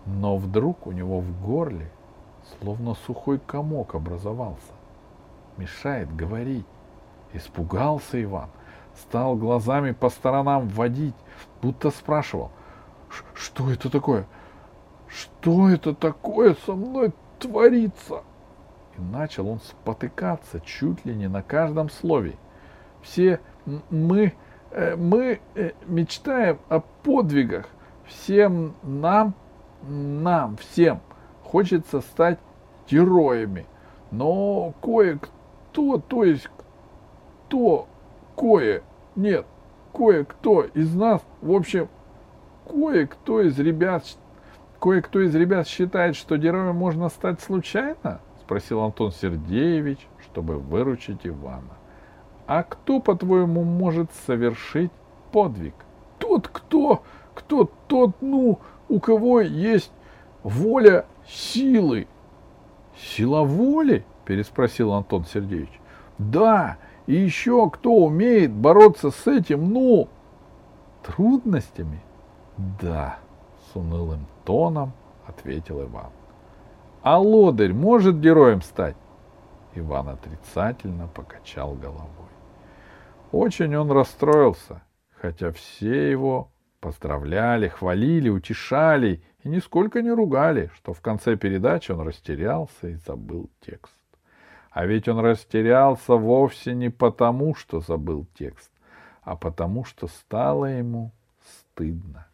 Но 0.05 0.37
вдруг 0.37 0.87
у 0.87 0.93
него 0.93 1.19
в 1.19 1.45
горле 1.45 1.91
словно 2.59 2.93
сухой 3.05 3.39
комок 3.39 3.93
образовался. 3.93 4.71
Мешает 5.57 6.15
говорить. 6.15 6.65
Испугался 7.33 8.21
Иван, 8.21 8.49
стал 8.95 9.35
глазами 9.35 9.91
по 9.91 10.09
сторонам 10.09 10.67
водить, 10.69 11.15
будто 11.61 11.91
спрашивал, 11.91 12.51
что 13.33 13.71
это 13.71 13.89
такое? 13.89 14.25
Что 15.07 15.69
это 15.69 15.93
такое 15.93 16.55
со 16.65 16.73
мной 16.73 17.13
творится? 17.39 18.23
И 18.97 19.01
начал 19.01 19.47
он 19.47 19.59
спотыкаться 19.59 20.59
чуть 20.61 21.05
ли 21.05 21.15
не 21.15 21.27
на 21.27 21.41
каждом 21.41 21.89
слове. 21.89 22.35
Все 23.01 23.39
мы, 23.89 24.33
э, 24.71 24.95
мы 24.95 25.39
э, 25.55 25.71
мечтаем 25.85 26.59
о 26.69 26.79
подвигах. 26.79 27.67
Всем 28.05 28.73
нам, 28.83 29.33
нам, 29.83 30.57
всем 30.57 31.01
хочется 31.43 32.01
стать 32.01 32.39
героями. 32.89 33.65
Но 34.11 34.73
кое-кто, 34.81 35.99
то 35.99 36.23
есть 36.23 36.49
кто, 37.47 37.87
кое, 38.35 38.83
нет, 39.15 39.45
кое-кто 39.93 40.63
из 40.63 40.93
нас, 40.93 41.21
в 41.41 41.51
общем, 41.51 41.87
кое-кто 42.67 43.41
из 43.41 43.57
ребят, 43.57 44.03
кое-кто 44.81 45.21
из 45.21 45.33
ребят 45.33 45.67
считает, 45.67 46.15
что 46.15 46.37
героем 46.37 46.75
можно 46.75 47.07
стать 47.07 47.39
случайно? 47.39 48.19
Спросил 48.41 48.81
Антон 48.81 49.11
Сергеевич, 49.11 50.07
чтобы 50.21 50.57
выручить 50.57 51.25
Ивана. 51.25 51.77
А 52.47 52.63
кто, 52.63 52.99
по-твоему, 52.99 53.63
может 53.63 54.11
совершить 54.25 54.91
подвиг? 55.31 55.73
Тот, 56.19 56.49
кто, 56.49 57.03
кто 57.33 57.69
тот, 57.87 58.21
ну, 58.21 58.59
у 58.89 58.99
кого 58.99 59.41
есть 59.41 59.91
воля 60.43 61.05
силы. 61.25 62.07
Сила 62.97 63.43
воли? 63.43 64.05
Переспросил 64.25 64.93
Антон 64.93 65.25
Сергеевич. 65.25 65.79
Да, 66.17 66.77
и 67.07 67.15
еще 67.15 67.69
кто 67.69 67.93
умеет 67.95 68.51
бороться 68.51 69.11
с 69.11 69.25
этим, 69.27 69.73
ну, 69.73 70.09
трудностями? 71.03 72.01
Да, 72.81 73.17
с 73.65 73.75
унылым 73.75 74.27
тоном 74.43 74.91
ответил 75.25 75.83
Иван. 75.83 76.11
А 77.01 77.17
лодырь 77.17 77.73
может 77.73 78.19
героем 78.19 78.61
стать? 78.61 78.97
Иван 79.73 80.09
отрицательно 80.09 81.07
покачал 81.07 81.73
головой. 81.75 82.09
Очень 83.31 83.75
он 83.75 83.91
расстроился, 83.91 84.81
хотя 85.21 85.51
все 85.51 86.11
его 86.11 86.51
поздравляли, 86.79 87.67
хвалили, 87.67 88.29
утешали 88.29 89.23
и 89.43 89.49
нисколько 89.49 90.01
не 90.01 90.11
ругали, 90.11 90.71
что 90.75 90.93
в 90.93 91.01
конце 91.01 91.37
передачи 91.37 91.91
он 91.91 92.01
растерялся 92.01 92.87
и 92.87 92.95
забыл 92.95 93.49
текст. 93.61 93.96
А 94.77 94.85
ведь 94.85 95.07
он 95.07 95.17
растерялся 95.17 96.13
вовсе 96.13 96.75
не 96.75 96.91
потому, 96.91 97.55
что 97.55 97.79
забыл 97.79 98.27
текст, 98.37 98.71
а 99.23 99.35
потому, 99.35 99.83
что 99.85 100.05
стало 100.05 100.65
ему 100.65 101.11
стыдно. 101.41 102.27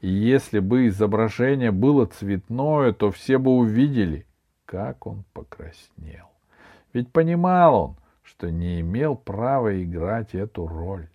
И 0.00 0.08
если 0.08 0.60
бы 0.60 0.86
изображение 0.86 1.72
было 1.72 2.06
цветное, 2.06 2.92
то 2.92 3.10
все 3.10 3.38
бы 3.38 3.50
увидели, 3.56 4.24
как 4.66 5.04
он 5.04 5.24
покраснел. 5.32 6.28
Ведь 6.92 7.10
понимал 7.10 7.74
он, 7.74 7.96
что 8.22 8.52
не 8.52 8.82
имел 8.82 9.16
права 9.16 9.82
играть 9.82 10.32
эту 10.36 10.68
роль. 10.68 11.08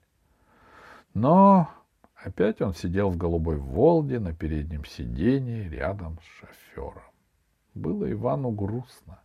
Но 1.13 1.69
опять 2.17 2.59
он 2.59 2.73
сидел 2.73 3.11
в 3.11 3.15
голубой 3.15 3.55
Волге 3.55 4.19
на 4.19 4.33
переднем 4.33 4.83
сиденье 4.83 5.69
рядом 5.69 6.19
с 6.19 6.25
шофером. 6.41 7.13
Было 7.73 8.11
Ивану 8.11 8.51
грустно. 8.51 9.21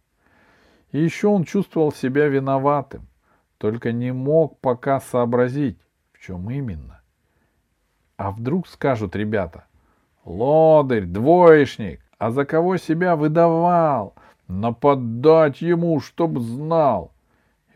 И 0.92 1.02
еще 1.02 1.28
он 1.28 1.44
чувствовал 1.44 1.92
себя 1.92 2.26
виноватым, 2.26 3.06
только 3.58 3.92
не 3.92 4.12
мог 4.12 4.58
пока 4.60 5.00
сообразить, 5.00 5.78
в 6.12 6.18
чем 6.18 6.50
именно. 6.50 7.00
А 8.16 8.32
вдруг 8.32 8.66
скажут 8.66 9.14
ребята, 9.16 9.64
лодырь, 10.24 11.06
двоечник, 11.06 12.00
а 12.18 12.30
за 12.30 12.44
кого 12.44 12.76
себя 12.76 13.16
выдавал? 13.16 14.14
Нападать 14.48 15.60
ему, 15.62 16.00
чтоб 16.00 16.38
знал. 16.38 17.12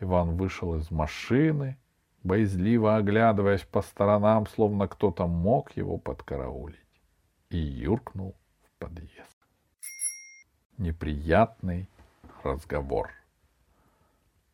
Иван 0.01 0.35
вышел 0.35 0.75
из 0.75 0.91
машины, 0.91 1.77
боязливо 2.23 2.97
оглядываясь 2.97 3.63
по 3.63 3.81
сторонам, 3.81 4.45
словно 4.47 4.87
кто-то 4.87 5.25
мог 5.25 5.71
его 5.77 5.97
подкараулить, 5.97 6.75
и 7.49 7.57
юркнул 7.57 8.35
в 8.63 8.79
подъезд. 8.79 9.37
Неприятный 10.77 11.87
разговор. 12.45 13.11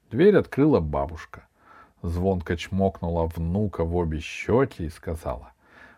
Дверь 0.10 0.38
открыла 0.38 0.80
бабушка. 0.80 1.48
Звонко 2.02 2.58
чмокнула 2.58 3.28
внука 3.28 3.84
в 3.84 3.96
обе 3.96 4.20
щеки 4.20 4.86
и 4.86 4.90
сказала, 4.90 5.54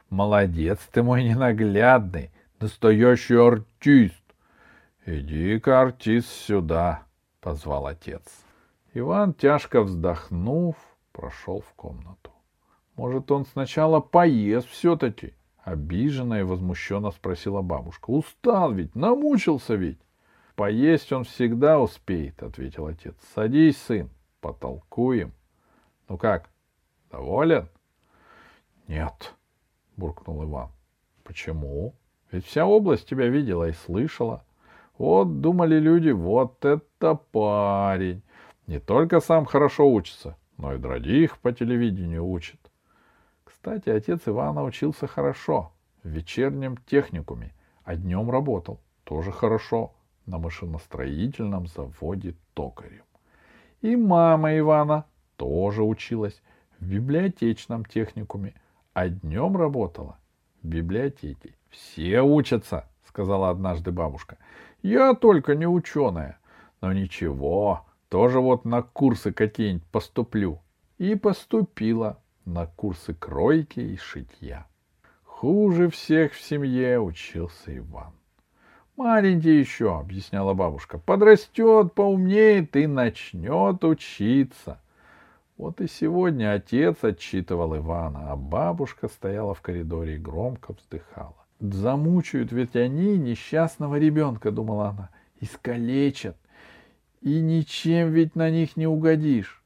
«Молодец 0.10 0.80
ты 0.92 1.02
мой 1.02 1.24
ненаглядный, 1.24 2.30
настоящий 2.60 3.36
артист!» 3.36 4.22
«Иди-ка, 5.06 5.82
артист, 5.82 6.28
сюда!»— 6.28 7.04
позвал 7.42 7.88
отец. 7.88 8.24
Иван, 8.94 9.34
тяжко 9.34 9.82
вздохнув, 9.82 10.76
прошел 11.12 11.62
в 11.62 11.74
комнату. 11.74 12.32
«Может, 12.96 13.32
он 13.32 13.46
сначала 13.46 14.00
поест 14.02 14.68
все-таки?»— 14.68 15.34
обиженно 15.64 16.36
и 16.36 16.44
возмущенно 16.44 17.12
спросила 17.12 17.62
бабушка. 17.62 18.12
«Устал 18.12 18.72
ведь, 18.72 18.96
намучился 18.96 19.76
ведь!» 19.76 20.03
«Поесть 20.56 21.12
он 21.12 21.24
всегда 21.24 21.80
успеет»,— 21.80 22.44
ответил 22.44 22.86
отец. 22.86 23.16
«Садись, 23.34 23.78
сын, 23.82 24.10
потолкуем». 24.40 25.34
«Ну 26.08 26.18
как, 26.18 26.50
доволен?» 27.10 27.70
«Нет»,— 28.88 29.34
буркнул 29.98 30.44
Иван. 30.44 30.70
«Почему? 31.24 31.96
Ведь 32.32 32.46
вся 32.46 32.66
область 32.68 33.08
тебя 33.08 33.28
видела 33.30 33.68
и 33.70 33.74
слышала. 33.74 34.46
Вот 34.98 35.42
думали 35.42 35.80
люди, 35.80 36.10
вот 36.12 36.64
это 36.64 37.16
парень. 37.16 38.22
Не 38.68 38.80
только 38.80 39.22
сам 39.22 39.46
хорошо 39.46 39.92
учится, 39.92 40.38
но 40.58 40.74
и 40.74 40.78
других 40.78 41.40
по 41.40 41.52
телевидению 41.52 42.26
учит. 42.28 42.60
Кстати, 43.44 43.90
отец 43.90 44.22
Ивана 44.26 44.64
учился 44.64 45.08
хорошо, 45.08 45.72
в 46.04 46.10
вечернем 46.10 46.78
техникуме, 46.78 47.54
а 47.84 47.96
днем 47.96 48.30
работал, 48.30 48.80
тоже 49.04 49.32
хорошо, 49.32 49.94
на 50.26 50.38
машиностроительном 50.40 51.68
заводе 51.68 52.36
токарем. 52.54 53.04
И 53.82 53.96
мама 53.96 54.58
Ивана 54.58 55.06
тоже 55.36 55.84
училась 55.84 56.42
в 56.80 56.86
библиотечном 56.86 57.86
техникуме, 57.86 58.54
а 58.94 59.10
днем 59.10 59.58
работала 59.58 60.18
в 60.62 60.68
библиотеке. 60.68 61.56
Все 61.70 62.22
учатся, 62.22 62.88
сказала 63.08 63.50
однажды 63.50 63.92
бабушка. 63.92 64.38
Я 64.82 65.14
только 65.14 65.56
не 65.56 65.68
ученая. 65.68 66.38
Но 66.82 66.92
ничего, 66.92 67.86
тоже 68.10 68.40
вот 68.40 68.66
на 68.66 68.82
курсы 68.82 69.32
какие-нибудь 69.32 69.86
поступлю. 69.88 70.60
И 70.98 71.16
поступила 71.16 72.20
на 72.46 72.68
курсы 72.68 73.14
кройки 73.14 73.80
и 73.80 73.98
шитья. 73.98 74.68
Хуже 75.24 75.90
всех 75.90 76.34
в 76.34 76.42
семье 76.42 77.00
учился 77.00 77.78
Иван. 77.78 78.14
Маленький 78.96 79.58
еще, 79.58 79.98
объясняла 79.98 80.54
бабушка. 80.54 81.00
Подрастет, 81.00 81.94
поумнеет 81.94 82.76
и 82.76 82.86
начнет 82.86 83.84
учиться. 83.84 84.80
Вот 85.58 85.82
и 85.82 85.88
сегодня 85.88 86.54
отец 86.54 86.98
отчитывал 87.04 87.76
Ивана, 87.78 88.32
а 88.32 88.36
бабушка 88.36 89.08
стояла 89.08 89.54
в 89.56 89.62
коридоре 89.62 90.16
и 90.16 90.20
громко 90.20 90.74
вздыхала. 90.74 91.36
Замучают 91.60 92.52
ведь 92.52 92.76
они 92.76 93.18
несчастного 93.18 93.98
ребенка, 93.98 94.52
думала 94.52 94.90
она, 94.90 95.10
искалечат. 95.40 96.36
И 97.22 97.40
ничем 97.40 98.12
ведь 98.12 98.36
на 98.36 98.50
них 98.50 98.76
не 98.76 98.86
угодишь. 98.86 99.64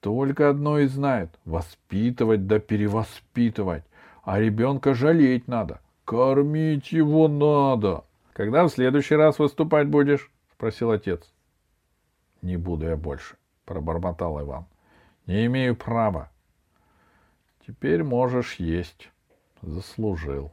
Только 0.00 0.48
одно 0.48 0.78
и 0.78 0.86
знают— 0.86 1.30
воспитывать 1.44 2.46
да 2.46 2.58
перевоспитывать. 2.58 3.84
А 4.22 4.40
ребенка 4.40 4.94
жалеть 4.94 5.46
надо, 5.48 5.80
кормить 6.04 6.92
его 6.92 7.28
надо. 7.28 8.05
Когда 8.36 8.64
в 8.64 8.68
следующий 8.68 9.14
раз 9.14 9.38
выступать 9.38 9.88
будешь?— 9.88 10.30
спросил 10.52 10.90
отец.— 10.90 11.32
Не 12.42 12.58
буду 12.58 12.84
я 12.84 12.94
больше,— 12.94 13.38
пробормотал 13.64 14.38
Иван.— 14.42 14.66
Не 15.26 15.46
имею 15.46 15.74
права.— 15.74 16.30
Теперь 17.66 18.04
можешь 18.04 18.56
есть. 18.56 19.10
Заслужил. 19.62 20.52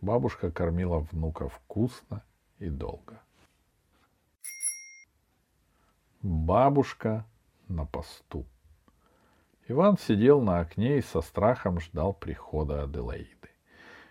Бабушка 0.00 0.50
кормила 0.50 1.06
внука 1.12 1.48
вкусно 1.48 2.24
и 2.58 2.68
долго. 2.68 3.20
Бабушка 6.20 7.24
на 7.68 7.86
посту. 7.86 8.44
Иван 9.68 9.98
сидел 9.98 10.40
на 10.40 10.58
окне 10.58 10.98
и 10.98 11.02
со 11.02 11.20
страхом 11.20 11.78
ждал 11.78 12.12
прихода 12.12 12.82
Аделаиды. 12.82 13.50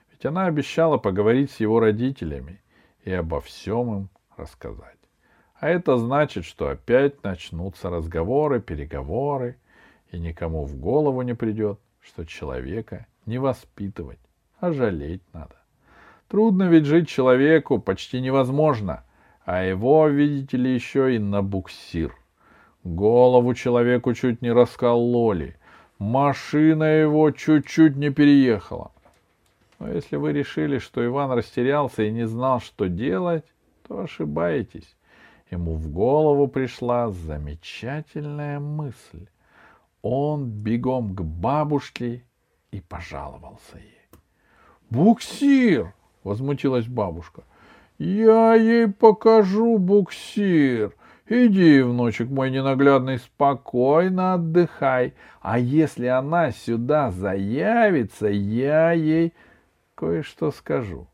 Ведь 0.10 0.26
она 0.26 0.46
обещала 0.46 0.98
поговорить 0.98 1.52
с 1.52 1.60
его 1.60 1.82
родителями 1.82 2.63
и 3.04 3.12
обо 3.12 3.42
всем 3.42 3.96
им 3.96 4.10
рассказать. 4.38 4.98
А 5.56 5.70
это 5.70 5.98
значит, 5.98 6.46
что 6.46 6.70
опять 6.70 7.24
начнутся 7.24 7.90
разговоры, 7.90 8.60
переговоры, 8.60 9.58
и 10.12 10.20
никому 10.20 10.66
в 10.66 10.76
голову 10.76 11.22
не 11.22 11.34
придет, 11.34 11.80
что 12.02 12.26
человека 12.26 13.08
не 13.26 13.38
воспитывать, 13.38 14.20
а 14.60 14.72
жалеть 14.72 15.24
надо. 15.34 15.56
Трудно 16.28 16.64
ведь 16.64 16.86
жить 16.86 17.08
человеку, 17.08 17.80
почти 17.80 18.22
невозможно, 18.22 19.04
а 19.46 19.64
его, 19.64 20.08
видите 20.08 20.58
ли, 20.58 20.74
еще 20.74 21.16
и 21.16 21.20
на 21.20 21.42
буксир. 21.42 22.16
Голову 22.84 23.54
человеку 23.54 24.14
чуть 24.14 24.42
не 24.42 24.52
раскололи, 24.52 25.56
машина 26.00 26.84
его 26.84 27.32
чуть-чуть 27.32 27.96
не 27.96 28.10
переехала. 28.10 28.92
Но 29.84 29.92
если 29.92 30.16
вы 30.16 30.32
решили, 30.32 30.78
что 30.78 31.06
Иван 31.06 31.34
растерялся 31.34 32.04
и 32.04 32.12
не 32.12 32.26
знал, 32.26 32.62
что 32.62 32.88
делать, 32.88 33.44
то 33.86 34.00
ошибаетесь. 34.00 34.96
Ему 35.52 35.74
в 35.76 35.92
голову 35.92 36.48
пришла 36.48 37.10
замечательная 37.10 38.62
мысль. 38.62 39.28
Он 40.02 40.46
бегом 40.46 41.14
к 41.14 41.22
бабушке 41.22 42.24
и 42.72 42.80
пожаловался 42.80 43.76
ей. 43.76 44.08
«Буксир!»— 44.90 45.94
возмутилась 46.24 46.88
бабушка. 46.88 47.44
«Я 47.98 48.54
ей 48.54 48.88
покажу 48.88 49.78
буксир. 49.80 50.94
Иди, 51.28 51.82
внучек 51.82 52.30
мой 52.30 52.52
ненаглядный, 52.52 53.20
спокойно 53.20 54.36
отдыхай. 54.36 55.14
А 55.42 55.60
если 55.60 56.06
она 56.06 56.52
сюда 56.52 57.12
заявится, 57.12 58.28
я 58.28 58.94
ей 58.94 59.34
кое-что 59.96 60.52
скажу. 60.52 61.08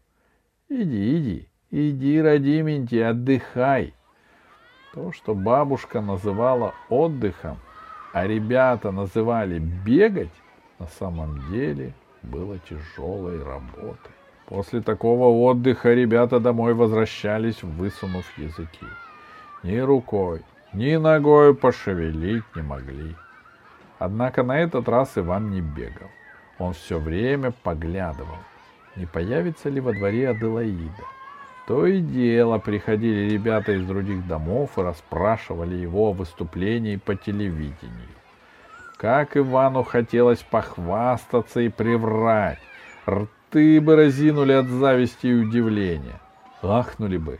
Иди, 0.69 1.17
иди, 1.17 1.49
иди, 1.71 2.21
родименький, 2.21 3.07
отдыхай. 3.07 3.93
То, 4.93 5.11
что 5.11 5.35
бабушка 5.35 6.01
называла 6.01 6.73
отдыхом, 6.89 7.57
а 8.13 8.25
ребята 8.25 8.91
называли 8.91 9.59
бегать, 9.59 10.33
на 10.79 10.87
самом 10.87 11.51
деле 11.51 11.93
было 12.23 12.57
тяжелой 12.59 13.43
работой. 13.43 14.11
После 14.45 14.81
такого 14.81 15.27
отдыха 15.27 15.93
ребята 15.93 16.39
домой 16.39 16.73
возвращались, 16.73 17.61
высунув 17.61 18.25
языки. 18.37 18.85
Ни 19.61 19.77
рукой, 19.77 20.41
ни 20.73 20.95
ногой 20.95 21.53
пошевелить 21.53 22.43
не 22.55 22.63
могли. 22.63 23.15
Однако 23.99 24.41
на 24.43 24.57
этот 24.59 24.89
раз 24.89 25.17
Иван 25.17 25.51
не 25.51 25.61
бегал. 25.61 26.09
Он 26.57 26.73
все 26.73 26.99
время 26.99 27.51
поглядывал, 27.63 28.37
не 28.99 29.05
появится 29.05 29.69
ли 29.69 29.79
во 29.79 29.93
дворе 29.93 30.29
Аделаида. 30.29 31.05
То 31.67 31.85
и 31.85 32.01
дело 32.01 32.57
приходили 32.57 33.29
ребята 33.29 33.71
из 33.71 33.85
других 33.85 34.27
домов 34.27 34.77
и 34.77 34.81
расспрашивали 34.81 35.75
его 35.75 36.09
о 36.09 36.13
выступлении 36.13 36.97
по 36.97 37.15
телевидению. 37.15 38.09
Как 38.97 39.37
Ивану 39.37 39.83
хотелось 39.83 40.43
похвастаться 40.43 41.61
и 41.61 41.69
приврать. 41.69 42.59
Рты 43.07 43.79
бы 43.79 43.95
разинули 43.95 44.51
от 44.51 44.67
зависти 44.67 45.27
и 45.27 45.33
удивления. 45.33 46.19
Ахнули 46.61 47.17
бы. 47.17 47.39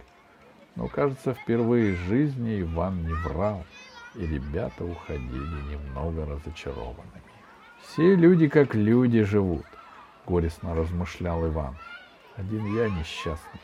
Но, 0.75 0.87
кажется, 0.87 1.33
впервые 1.33 1.95
в 1.95 1.97
жизни 2.07 2.61
Иван 2.61 3.03
не 3.03 3.13
врал, 3.13 3.65
и 4.15 4.25
ребята 4.25 4.85
уходили 4.85 5.59
немного 5.69 6.25
разочарованными. 6.25 7.29
Все 7.83 8.15
люди 8.15 8.47
как 8.47 8.75
люди 8.75 9.23
живут, 9.23 9.65
горестно 10.29 10.75
размышлял 10.75 11.45
Иван. 11.47 11.75
Один 12.37 12.63
я 12.75 12.87
несчастный. 12.87 13.59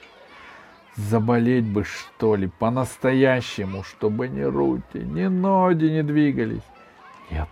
Заболеть 0.95 1.65
бы, 1.65 1.83
что 1.83 2.35
ли, 2.35 2.47
по-настоящему, 2.47 3.83
чтобы 3.83 4.27
ни 4.27 4.41
руки, 4.41 4.97
ни 4.97 5.27
ноги 5.27 5.85
не 5.85 6.03
двигались. 6.03 6.63
Нет, 7.29 7.49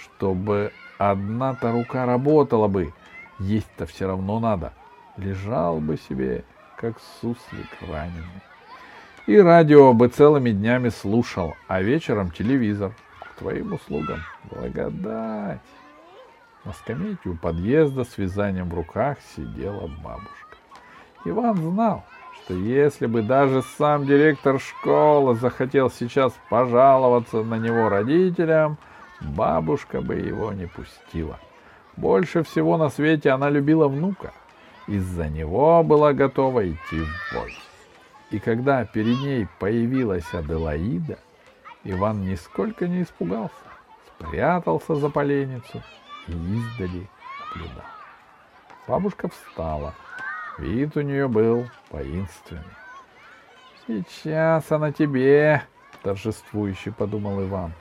чтобы 0.00 0.72
одна-то 0.98 1.72
рука 1.72 2.06
работала 2.06 2.68
бы. 2.68 2.92
Есть-то 3.38 3.86
все 3.86 4.06
равно 4.06 4.40
надо. 4.40 4.72
Лежал 5.16 5.78
бы 5.78 5.96
себе, 6.08 6.44
как 6.76 6.96
суслик 7.20 7.68
раненый. 7.88 8.42
И 9.26 9.38
радио 9.38 9.92
бы 9.92 10.08
целыми 10.08 10.50
днями 10.50 10.88
слушал, 10.88 11.54
а 11.68 11.82
вечером 11.82 12.30
телевизор. 12.30 12.92
К 13.20 13.38
твоим 13.38 13.72
услугам 13.74 14.20
благодать. 14.50 15.60
На 16.64 16.74
скамейке 16.74 17.30
у 17.30 17.36
подъезда 17.36 18.04
с 18.04 18.18
вязанием 18.18 18.68
в 18.68 18.74
руках 18.74 19.16
сидела 19.34 19.86
бабушка. 20.04 20.56
Иван 21.24 21.56
знал, 21.56 22.04
что 22.34 22.54
если 22.54 23.06
бы 23.06 23.22
даже 23.22 23.62
сам 23.78 24.06
директор 24.06 24.60
школы 24.60 25.36
захотел 25.36 25.90
сейчас 25.90 26.34
пожаловаться 26.50 27.42
на 27.42 27.56
него 27.56 27.88
родителям, 27.88 28.76
бабушка 29.22 30.02
бы 30.02 30.16
его 30.16 30.52
не 30.52 30.66
пустила. 30.66 31.38
Больше 31.96 32.42
всего 32.42 32.76
на 32.76 32.90
свете 32.90 33.30
она 33.30 33.48
любила 33.48 33.88
внука. 33.88 34.32
Из-за 34.86 35.28
него 35.28 35.82
была 35.82 36.12
готова 36.12 36.68
идти 36.70 37.00
в 37.00 37.34
бой. 37.34 37.54
И 38.30 38.38
когда 38.38 38.84
перед 38.84 39.18
ней 39.20 39.48
появилась 39.58 40.34
Аделаида, 40.34 41.18
Иван 41.84 42.22
нисколько 42.22 42.86
не 42.86 43.02
испугался, 43.02 43.54
спрятался 44.18 44.94
за 44.94 45.08
поленницу 45.08 45.82
и 46.30 46.58
издали 46.58 47.08
наблюдал. 47.38 47.84
Бабушка 48.86 49.28
встала, 49.28 49.94
Вид 50.58 50.94
у 50.96 51.00
нее 51.00 51.26
был 51.26 51.66
воинственный. 51.90 52.62
«Сейчас 53.86 54.70
она 54.70 54.92
тебе!»— 54.92 55.62
торжествующе 56.02 56.92
подумал 56.92 57.42
Иван. 57.42 57.72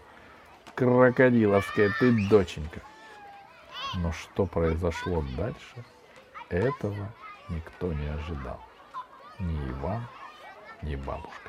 «Крокодиловская 0.76 1.92
ты 2.00 2.12
доченька!» 2.30 2.82
Но 3.96 4.14
что 4.14 4.46
произошло 4.46 5.24
дальше, 5.36 5.84
этого 6.50 7.10
никто 7.50 7.92
не 7.92 8.08
ожидал. 8.08 8.62
Ни 9.40 9.72
Иван, 9.72 10.08
ни 10.82 10.96
бабушка. 10.96 11.49